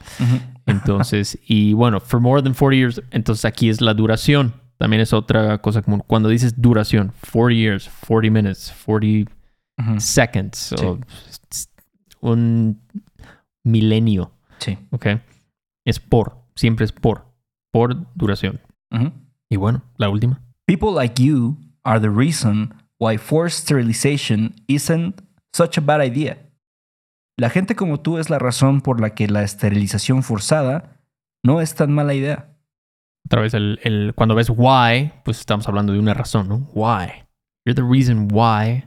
Entonces, 0.66 1.38
y 1.48 1.74
bueno, 1.74 2.00
for 2.00 2.20
more 2.20 2.42
than 2.42 2.54
40 2.54 2.76
years, 2.78 3.02
entonces 3.12 3.46
aquí 3.46 3.70
es 3.70 3.82
la 3.82 3.94
duración. 3.94 4.54
También 4.78 5.02
es 5.02 5.12
otra 5.14 5.58
cosa 5.60 5.82
común. 5.82 6.04
Cuando 6.08 6.30
dices 6.30 6.54
duración, 6.62 7.12
40 7.34 7.54
years, 7.54 7.90
40 8.08 8.32
minutes, 8.34 8.74
40 8.86 9.32
Ujú. 9.78 10.00
seconds, 10.00 10.74
o 10.82 10.98
un 12.22 12.82
milenio, 13.64 14.32
Sí. 14.60 14.78
¿ok? 14.92 15.06
Es 15.86 16.00
por, 16.00 16.38
siempre 16.56 16.86
es 16.86 16.92
por, 16.92 17.26
por 17.72 18.14
duración. 18.16 18.62
Y 19.50 19.56
bueno, 19.58 19.84
la 19.98 20.10
última. 20.10 20.42
People 20.66 20.92
like 20.94 21.22
you 21.24 21.58
are 21.84 22.00
the 22.00 22.10
reason 22.10 22.74
why 23.00 23.18
forced 23.18 23.64
sterilization 23.64 24.54
isn't 24.68 25.22
such 25.54 25.78
a 25.78 25.82
bad 25.82 26.04
idea. 26.04 26.38
La 27.38 27.50
gente 27.50 27.76
como 27.76 28.00
tú 28.02 28.18
es 28.18 28.30
la 28.30 28.38
razón 28.40 28.82
por 28.82 29.00
la 29.00 29.16
que 29.16 29.28
la 29.28 29.44
esterilización 29.44 30.24
forzada 30.24 30.98
no 31.44 31.62
es 31.62 31.74
tan 31.74 31.92
mala 31.94 32.14
idea. 32.14 32.58
Otra 33.26 33.42
vez, 33.42 33.54
el, 33.54 33.80
el- 33.84 34.14
cuando 34.16 34.36
ves 34.36 34.50
why, 34.50 35.14
pues 35.24 35.40
estamos 35.40 35.68
hablando 35.68 35.94
de 35.94 36.00
una 36.00 36.14
razón, 36.14 36.48
¿no? 36.50 36.58
Why. 36.74 37.08
You're 37.66 37.76
the 37.76 37.88
reason 37.88 38.28
why. 38.32 38.86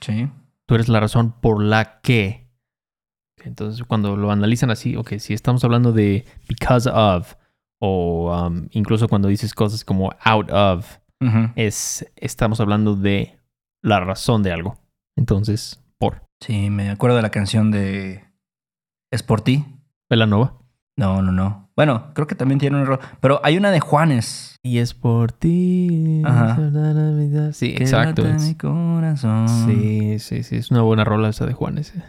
Sí. 0.00 0.28
Tú 0.66 0.74
eres 0.74 0.88
la 0.88 1.00
razón 1.00 1.32
por 1.40 1.62
la 1.62 2.00
que. 2.00 2.41
Entonces, 3.44 3.84
cuando 3.86 4.16
lo 4.16 4.30
analizan 4.30 4.70
así, 4.70 4.96
ok, 4.96 5.14
si 5.18 5.34
estamos 5.34 5.64
hablando 5.64 5.92
de 5.92 6.24
because 6.48 6.88
of, 6.92 7.34
o 7.80 8.32
um, 8.34 8.68
incluso 8.70 9.08
cuando 9.08 9.28
dices 9.28 9.54
cosas 9.54 9.84
como 9.84 10.12
out 10.24 10.50
of, 10.50 10.98
es, 11.54 12.04
estamos 12.16 12.60
hablando 12.60 12.96
de 12.96 13.38
la 13.80 14.00
razón 14.00 14.42
de 14.42 14.52
algo. 14.52 14.78
Entonces, 15.16 15.80
por. 15.98 16.22
Sí, 16.40 16.68
me 16.70 16.90
acuerdo 16.90 17.16
de 17.16 17.22
la 17.22 17.30
canción 17.30 17.70
de 17.70 18.24
¿Es 19.12 19.22
por 19.22 19.42
ti? 19.42 19.66
Velanova. 20.08 20.54
No, 20.96 21.20
no, 21.20 21.32
no. 21.32 21.70
Bueno, 21.76 22.12
creo 22.14 22.26
que 22.26 22.34
también 22.34 22.58
tiene 22.58 22.76
un 22.76 22.82
error. 22.82 22.98
Pero 23.20 23.40
hay 23.44 23.58
una 23.58 23.70
de 23.70 23.78
Juanes. 23.78 24.56
Y 24.62 24.78
es 24.78 24.94
por 24.94 25.32
ti. 25.32 26.22
Ajá. 26.24 27.52
Sí, 27.52 27.74
exacto. 27.76 28.24
Mi 28.24 28.54
corazón. 28.54 29.48
Sí, 29.48 30.18
sí, 30.18 30.42
sí. 30.44 30.56
Es 30.56 30.70
una 30.70 30.80
buena 30.80 31.04
rola 31.04 31.28
esa 31.28 31.44
de 31.44 31.52
Juanes. 31.52 31.94
eh. 31.94 32.02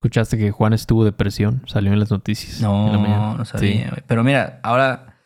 ¿Escuchaste 0.00 0.38
que 0.38 0.50
Juanes 0.50 0.86
tuvo 0.86 1.04
depresión? 1.04 1.62
Salió 1.66 1.92
en 1.92 1.98
las 2.00 2.10
noticias. 2.10 2.56
en 2.60 2.62
la. 2.62 2.68
No, 2.68 3.36
no 3.36 3.44
Sí. 3.44 3.50
sabía. 3.52 4.02
Pero 4.06 4.24
mira, 4.24 4.58
ahora, 4.62 5.18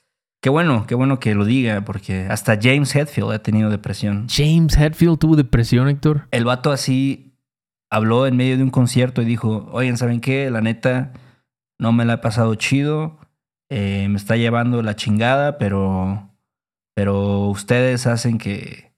qué 0.43 0.51
bueno, 0.51 0.85
qué 0.89 0.97
bueno 0.97 1.21
que 1.21 1.37
lo 1.37 1.45
diga, 1.45 1.83
porque 1.85 2.27
hasta 2.29 2.59
James 2.61 2.93
Hetfield 2.97 3.31
ha 3.31 3.39
tenido 3.39 3.71
depresión. 3.71 4.27
James 4.29 4.77
Hetfield 4.77 5.19
tuvo 5.21 5.37
depresión, 5.37 5.89
Héctor. 5.89 6.27
El 6.33 6.45
vato 6.45 6.73
así 6.73 7.37
habló 7.89 8.27
en 8.27 8.37
medio 8.37 8.57
de 8.57 8.65
un 8.65 8.71
concierto 8.71 9.23
y 9.23 9.27
dijo, 9.27 9.69
oigan, 9.71 9.97
¿saben 9.97 10.21
qué? 10.21 10.51
La 10.51 10.61
neta, 10.61 11.13
no 11.79 11.93
me 11.93 12.05
la 12.05 12.15
he 12.15 12.19
pasado 12.19 12.53
chido, 12.57 13.21
eh, 13.71 14.09
me 14.11 14.17
está 14.17 14.37
llevando 14.37 14.83
la 14.83 14.97
chingada, 14.97 15.57
pero, 15.57 16.31
pero 16.97 17.47
ustedes 17.47 18.09
hacen 18.09 18.39
que, 18.39 18.93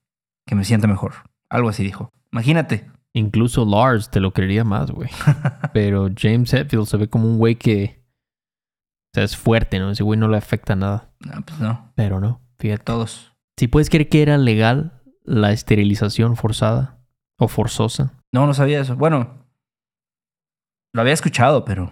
que 0.47 0.55
me 0.55 0.63
sienta 0.65 0.87
mejor. 0.87 1.13
Algo 1.51 1.69
así 1.69 1.83
dijo. 1.83 2.09
Imagínate. 2.31 2.89
Incluso 3.13 3.65
Lars 3.65 4.09
te 4.11 4.19
lo 4.19 4.31
creería 4.31 4.63
más, 4.63 4.91
güey. 4.91 5.09
Pero 5.73 6.09
James 6.15 6.53
Hetfield 6.53 6.85
se 6.85 6.97
ve 6.97 7.09
como 7.09 7.27
un 7.27 7.37
güey 7.37 7.55
que. 7.55 8.03
O 9.13 9.15
sea, 9.15 9.23
es 9.23 9.35
fuerte, 9.35 9.79
¿no? 9.79 9.89
Ese 9.91 10.03
güey 10.03 10.19
no 10.19 10.27
le 10.27 10.37
afecta 10.37 10.75
nada. 10.75 11.11
No, 11.19 11.41
pues 11.43 11.59
no, 11.59 11.91
Pero 11.95 12.19
no, 12.19 12.41
fíjate. 12.59 12.83
todos. 12.83 13.33
Si 13.57 13.67
puedes 13.67 13.89
creer 13.89 14.09
que 14.09 14.21
era 14.21 14.37
legal 14.37 15.01
la 15.23 15.51
esterilización 15.51 16.35
forzada 16.35 16.99
o 17.39 17.47
forzosa. 17.47 18.13
No, 18.31 18.45
no 18.45 18.53
sabía 18.53 18.81
eso. 18.81 18.95
Bueno, 18.95 19.45
lo 20.93 21.01
había 21.01 21.13
escuchado, 21.13 21.65
pero 21.65 21.91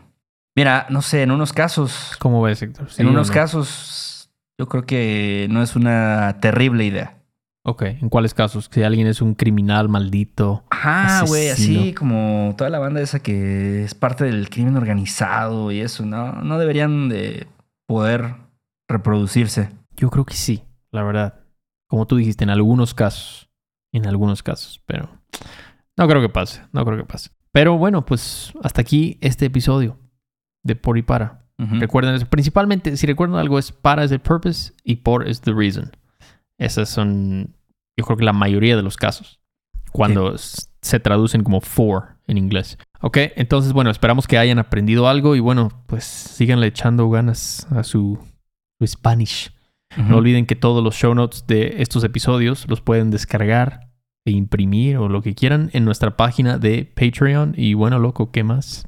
Mira, 0.57 0.85
no 0.89 1.01
sé, 1.01 1.23
en 1.23 1.31
unos 1.31 1.51
casos, 1.51 2.15
¿Cómo 2.19 2.41
ves, 2.41 2.61
Héctor? 2.61 2.89
¿Sí 2.89 3.01
en 3.01 3.09
unos 3.09 3.27
no? 3.27 3.33
casos, 3.33 4.29
yo 4.57 4.67
creo 4.67 4.85
que 4.85 5.47
no 5.49 5.61
es 5.61 5.75
una 5.75 6.37
terrible 6.39 6.85
idea. 6.85 7.21
Ok, 7.67 7.81
¿en 7.81 8.09
cuáles 8.09 8.35
casos? 8.35 8.69
Si 8.71 8.83
alguien 8.83 9.07
es 9.07 9.23
un 9.23 9.33
criminal 9.33 9.89
maldito. 9.89 10.63
Ajá, 10.69 11.25
güey, 11.25 11.49
así 11.49 11.93
como 11.93 12.53
toda 12.55 12.69
la 12.69 12.77
banda 12.77 13.01
esa 13.01 13.21
que 13.21 13.83
es 13.83 13.95
parte 13.95 14.23
del 14.23 14.51
crimen 14.51 14.77
organizado 14.77 15.71
y 15.71 15.79
eso, 15.79 16.05
¿no? 16.05 16.43
No 16.43 16.59
deberían 16.59 17.09
de 17.09 17.47
poder 17.87 18.35
reproducirse. 18.87 19.71
Yo 19.97 20.11
creo 20.11 20.25
que 20.25 20.35
sí, 20.35 20.63
la 20.91 21.01
verdad. 21.01 21.39
Como 21.89 22.05
tú 22.05 22.17
dijiste, 22.17 22.43
en 22.43 22.51
algunos 22.51 22.93
casos. 22.93 23.49
En 23.91 24.05
algunos 24.05 24.43
casos, 24.43 24.83
pero 24.85 25.09
no 25.97 26.07
creo 26.07 26.21
que 26.21 26.29
pase, 26.29 26.61
no 26.71 26.85
creo 26.85 26.97
que 26.97 27.05
pase. 27.05 27.31
Pero 27.51 27.77
bueno, 27.77 28.05
pues 28.05 28.53
hasta 28.61 28.81
aquí 28.81 29.17
este 29.21 29.45
episodio 29.45 29.97
de 30.63 30.75
Por 30.75 30.99
y 30.99 31.01
Para. 31.01 31.47
Recuerden 31.57 32.13
eso. 32.13 32.27
Principalmente, 32.27 32.95
si 32.97 33.07
recuerdan 33.07 33.39
algo, 33.39 33.57
es 33.57 33.71
para 33.71 34.03
es 34.03 34.11
el 34.11 34.19
purpose 34.19 34.73
y 34.83 34.97
por 34.97 35.27
es 35.27 35.41
the 35.41 35.53
reason. 35.53 35.89
Esas 36.57 36.89
son, 36.89 37.55
yo 37.97 38.05
creo 38.05 38.17
que 38.17 38.23
la 38.23 38.33
mayoría 38.33 38.75
de 38.75 38.83
los 38.83 38.97
casos. 38.97 39.39
Cuando 39.91 40.35
se 40.37 40.99
traducen 40.99 41.43
como 41.43 41.61
for 41.61 42.17
en 42.27 42.37
inglés. 42.37 42.77
Ok, 43.01 43.17
entonces, 43.35 43.71
bueno, 43.71 43.89
esperamos 43.89 44.27
que 44.27 44.37
hayan 44.37 44.59
aprendido 44.59 45.07
algo 45.07 45.35
y 45.35 45.39
bueno, 45.39 45.83
pues 45.87 46.03
síganle 46.03 46.67
echando 46.67 47.09
ganas 47.09 47.65
a 47.71 47.83
su, 47.83 48.19
su 48.79 48.87
Spanish. 48.87 49.51
No 49.97 50.17
olviden 50.17 50.45
que 50.45 50.55
todos 50.55 50.83
los 50.83 50.95
show 50.95 51.15
notes 51.15 51.47
de 51.47 51.75
estos 51.77 52.03
episodios 52.03 52.67
los 52.67 52.81
pueden 52.81 53.11
descargar 53.11 53.91
e 54.25 54.31
imprimir 54.31 54.97
o 54.97 55.07
lo 55.07 55.21
que 55.21 55.35
quieran 55.35 55.69
en 55.73 55.85
nuestra 55.85 56.17
página 56.17 56.57
de 56.57 56.83
Patreon. 56.83 57.53
Y 57.55 57.75
bueno, 57.75 57.99
loco, 57.99 58.31
¿qué 58.31 58.43
más? 58.43 58.85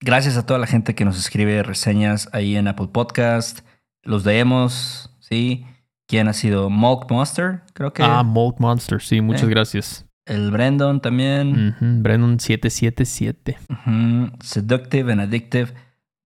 Gracias 0.00 0.38
a 0.38 0.46
toda 0.46 0.58
la 0.58 0.66
gente 0.66 0.94
que 0.94 1.04
nos 1.04 1.18
escribe 1.18 1.62
reseñas 1.62 2.30
ahí 2.32 2.56
en 2.56 2.68
Apple 2.68 2.88
Podcast. 2.90 3.60
Los 4.02 4.24
leemos, 4.24 5.14
¿sí? 5.20 5.66
¿Quién 6.10 6.26
ha 6.26 6.32
sido? 6.32 6.68
Milk 6.70 7.08
Monster, 7.08 7.60
creo 7.72 7.92
que. 7.92 8.02
Ah, 8.02 8.24
Mold 8.24 8.56
Monster, 8.58 9.00
sí, 9.00 9.20
muchas 9.20 9.44
Eh. 9.44 9.50
gracias. 9.50 10.06
el 10.26 10.50
Brandon 10.50 11.00
también. 11.00 11.68
Ujú, 11.76 12.02
Brennan 12.02 12.38
777. 12.40 13.58
Ujú. 13.68 14.30
Seductive 14.40 15.12
and 15.12 15.20
Addictive. 15.20 15.72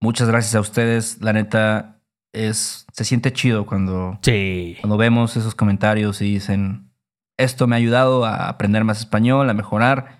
Muchas 0.01 0.27
gracias 0.27 0.55
a 0.55 0.59
ustedes. 0.59 1.21
La 1.21 1.33
neta, 1.33 1.99
es, 2.33 2.85
se 2.93 3.03
siente 3.05 3.31
chido 3.31 3.65
cuando, 3.67 4.17
Sí. 4.21 4.75
cuando 4.81 4.97
vemos 4.97 5.37
esos 5.37 5.53
comentarios 5.55 6.19
y 6.21 6.25
dicen, 6.33 6.91
esto 7.37 7.65
me 7.67 7.75
ha 7.75 7.77
ayudado 7.77 8.25
a 8.25 8.49
aprender 8.49 8.83
más 8.83 8.99
español, 8.99 9.49
a 9.49 9.53
mejorar. 9.53 10.19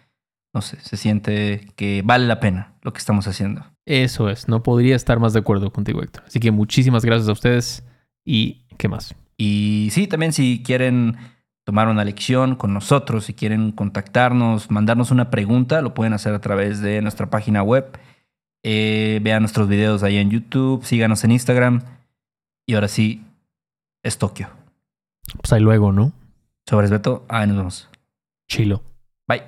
No 0.54 0.62
sé, 0.62 0.80
se 0.80 0.96
siente 0.98 1.68
que 1.76 2.02
vale 2.06 2.28
la 2.28 2.40
pena 2.40 2.74
lo 2.84 2.94
que 2.94 3.00
estamos 3.00 3.28
haciendo. 3.28 3.66
Eso 3.86 4.30
es, 4.30 4.48
no 4.48 4.64
podría 4.64 4.96
estar 4.96 5.20
más 5.20 5.34
de 5.34 5.40
acuerdo 5.40 5.72
contigo, 5.72 6.02
Héctor. 6.04 6.24
Así 6.28 6.40
que 6.40 6.52
muchísimas 6.52 7.04
gracias 7.04 7.28
a 7.30 7.34
ustedes 7.34 7.84
y 8.24 8.66
¿qué 8.78 8.88
más? 8.88 9.14
Y 9.38 9.90
sí, 9.92 10.08
también 10.08 10.34
si 10.34 10.64
quieren 10.64 11.18
tomar 11.64 11.88
una 11.88 12.06
lección 12.06 12.56
con 12.56 12.74
nosotros, 12.74 13.26
si 13.26 13.34
quieren 13.34 13.72
contactarnos, 13.72 14.70
mandarnos 14.72 15.12
una 15.12 15.30
pregunta, 15.30 15.82
lo 15.82 15.94
pueden 15.94 16.14
hacer 16.14 16.34
a 16.34 16.42
través 16.42 16.80
de 16.80 17.02
nuestra 17.02 17.30
página 17.30 17.64
web. 17.64 17.98
Eh, 18.64 19.20
vean 19.22 19.42
nuestros 19.42 19.68
videos 19.68 20.04
ahí 20.04 20.18
en 20.18 20.30
YouTube, 20.30 20.86
síganos 20.86 21.24
en 21.24 21.32
Instagram. 21.32 21.82
Y 22.66 22.76
ahora 22.76 22.88
sí, 22.88 23.24
es 24.04 24.18
Tokio. 24.18 24.50
Pues 25.42 25.52
ahí 25.54 25.62
luego, 25.62 25.92
¿no? 25.92 26.14
Sobres 26.68 26.92
Beto, 26.92 27.26
ahí 27.28 27.48
nos 27.48 27.58
vemos. 27.58 27.90
Chilo. 28.48 28.84
Bye. 29.28 29.44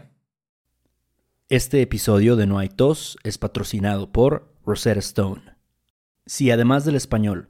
Este 1.49 1.81
episodio 1.81 2.35
de 2.35 2.45
No 2.45 2.59
hay 2.59 2.69
tos 2.69 3.17
es 3.23 3.37
patrocinado 3.37 4.11
por 4.11 4.53
Rosetta 4.65 4.99
Stone. 4.99 5.41
Si 6.25 6.51
además 6.51 6.83
del 6.83 6.95
español 6.95 7.49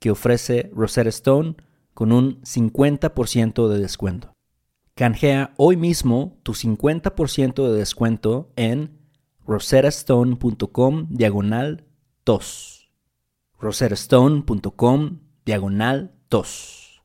que 0.00 0.10
ofrece 0.10 0.70
Rosetta 0.74 1.10
Stone 1.10 1.54
con 1.94 2.10
un 2.10 2.40
50% 2.42 3.68
de 3.68 3.78
descuento. 3.78 4.32
Canjea 4.94 5.54
hoy 5.56 5.76
mismo 5.76 6.38
tu 6.42 6.52
50% 6.52 7.68
de 7.68 7.78
descuento 7.78 8.52
en 8.56 8.98
rosettastone.com 9.46 11.06
diagonal 11.10 11.84
tos. 12.24 12.90
rosettastone.com 13.58 15.20
diagonal 15.44 16.14
tos. 16.28 17.02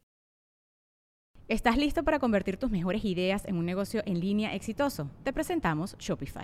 ¿Estás 1.47 1.77
listo 1.77 2.03
para 2.03 2.17
convertir 2.17 2.57
tus 2.57 2.71
mejores 2.71 3.05
ideas 3.05 3.45
en 3.45 3.57
un 3.57 3.65
negocio 3.65 4.01
en 4.05 4.19
línea 4.19 4.55
exitoso? 4.55 5.11
Te 5.23 5.31
presentamos 5.31 5.95
Shopify. 5.99 6.43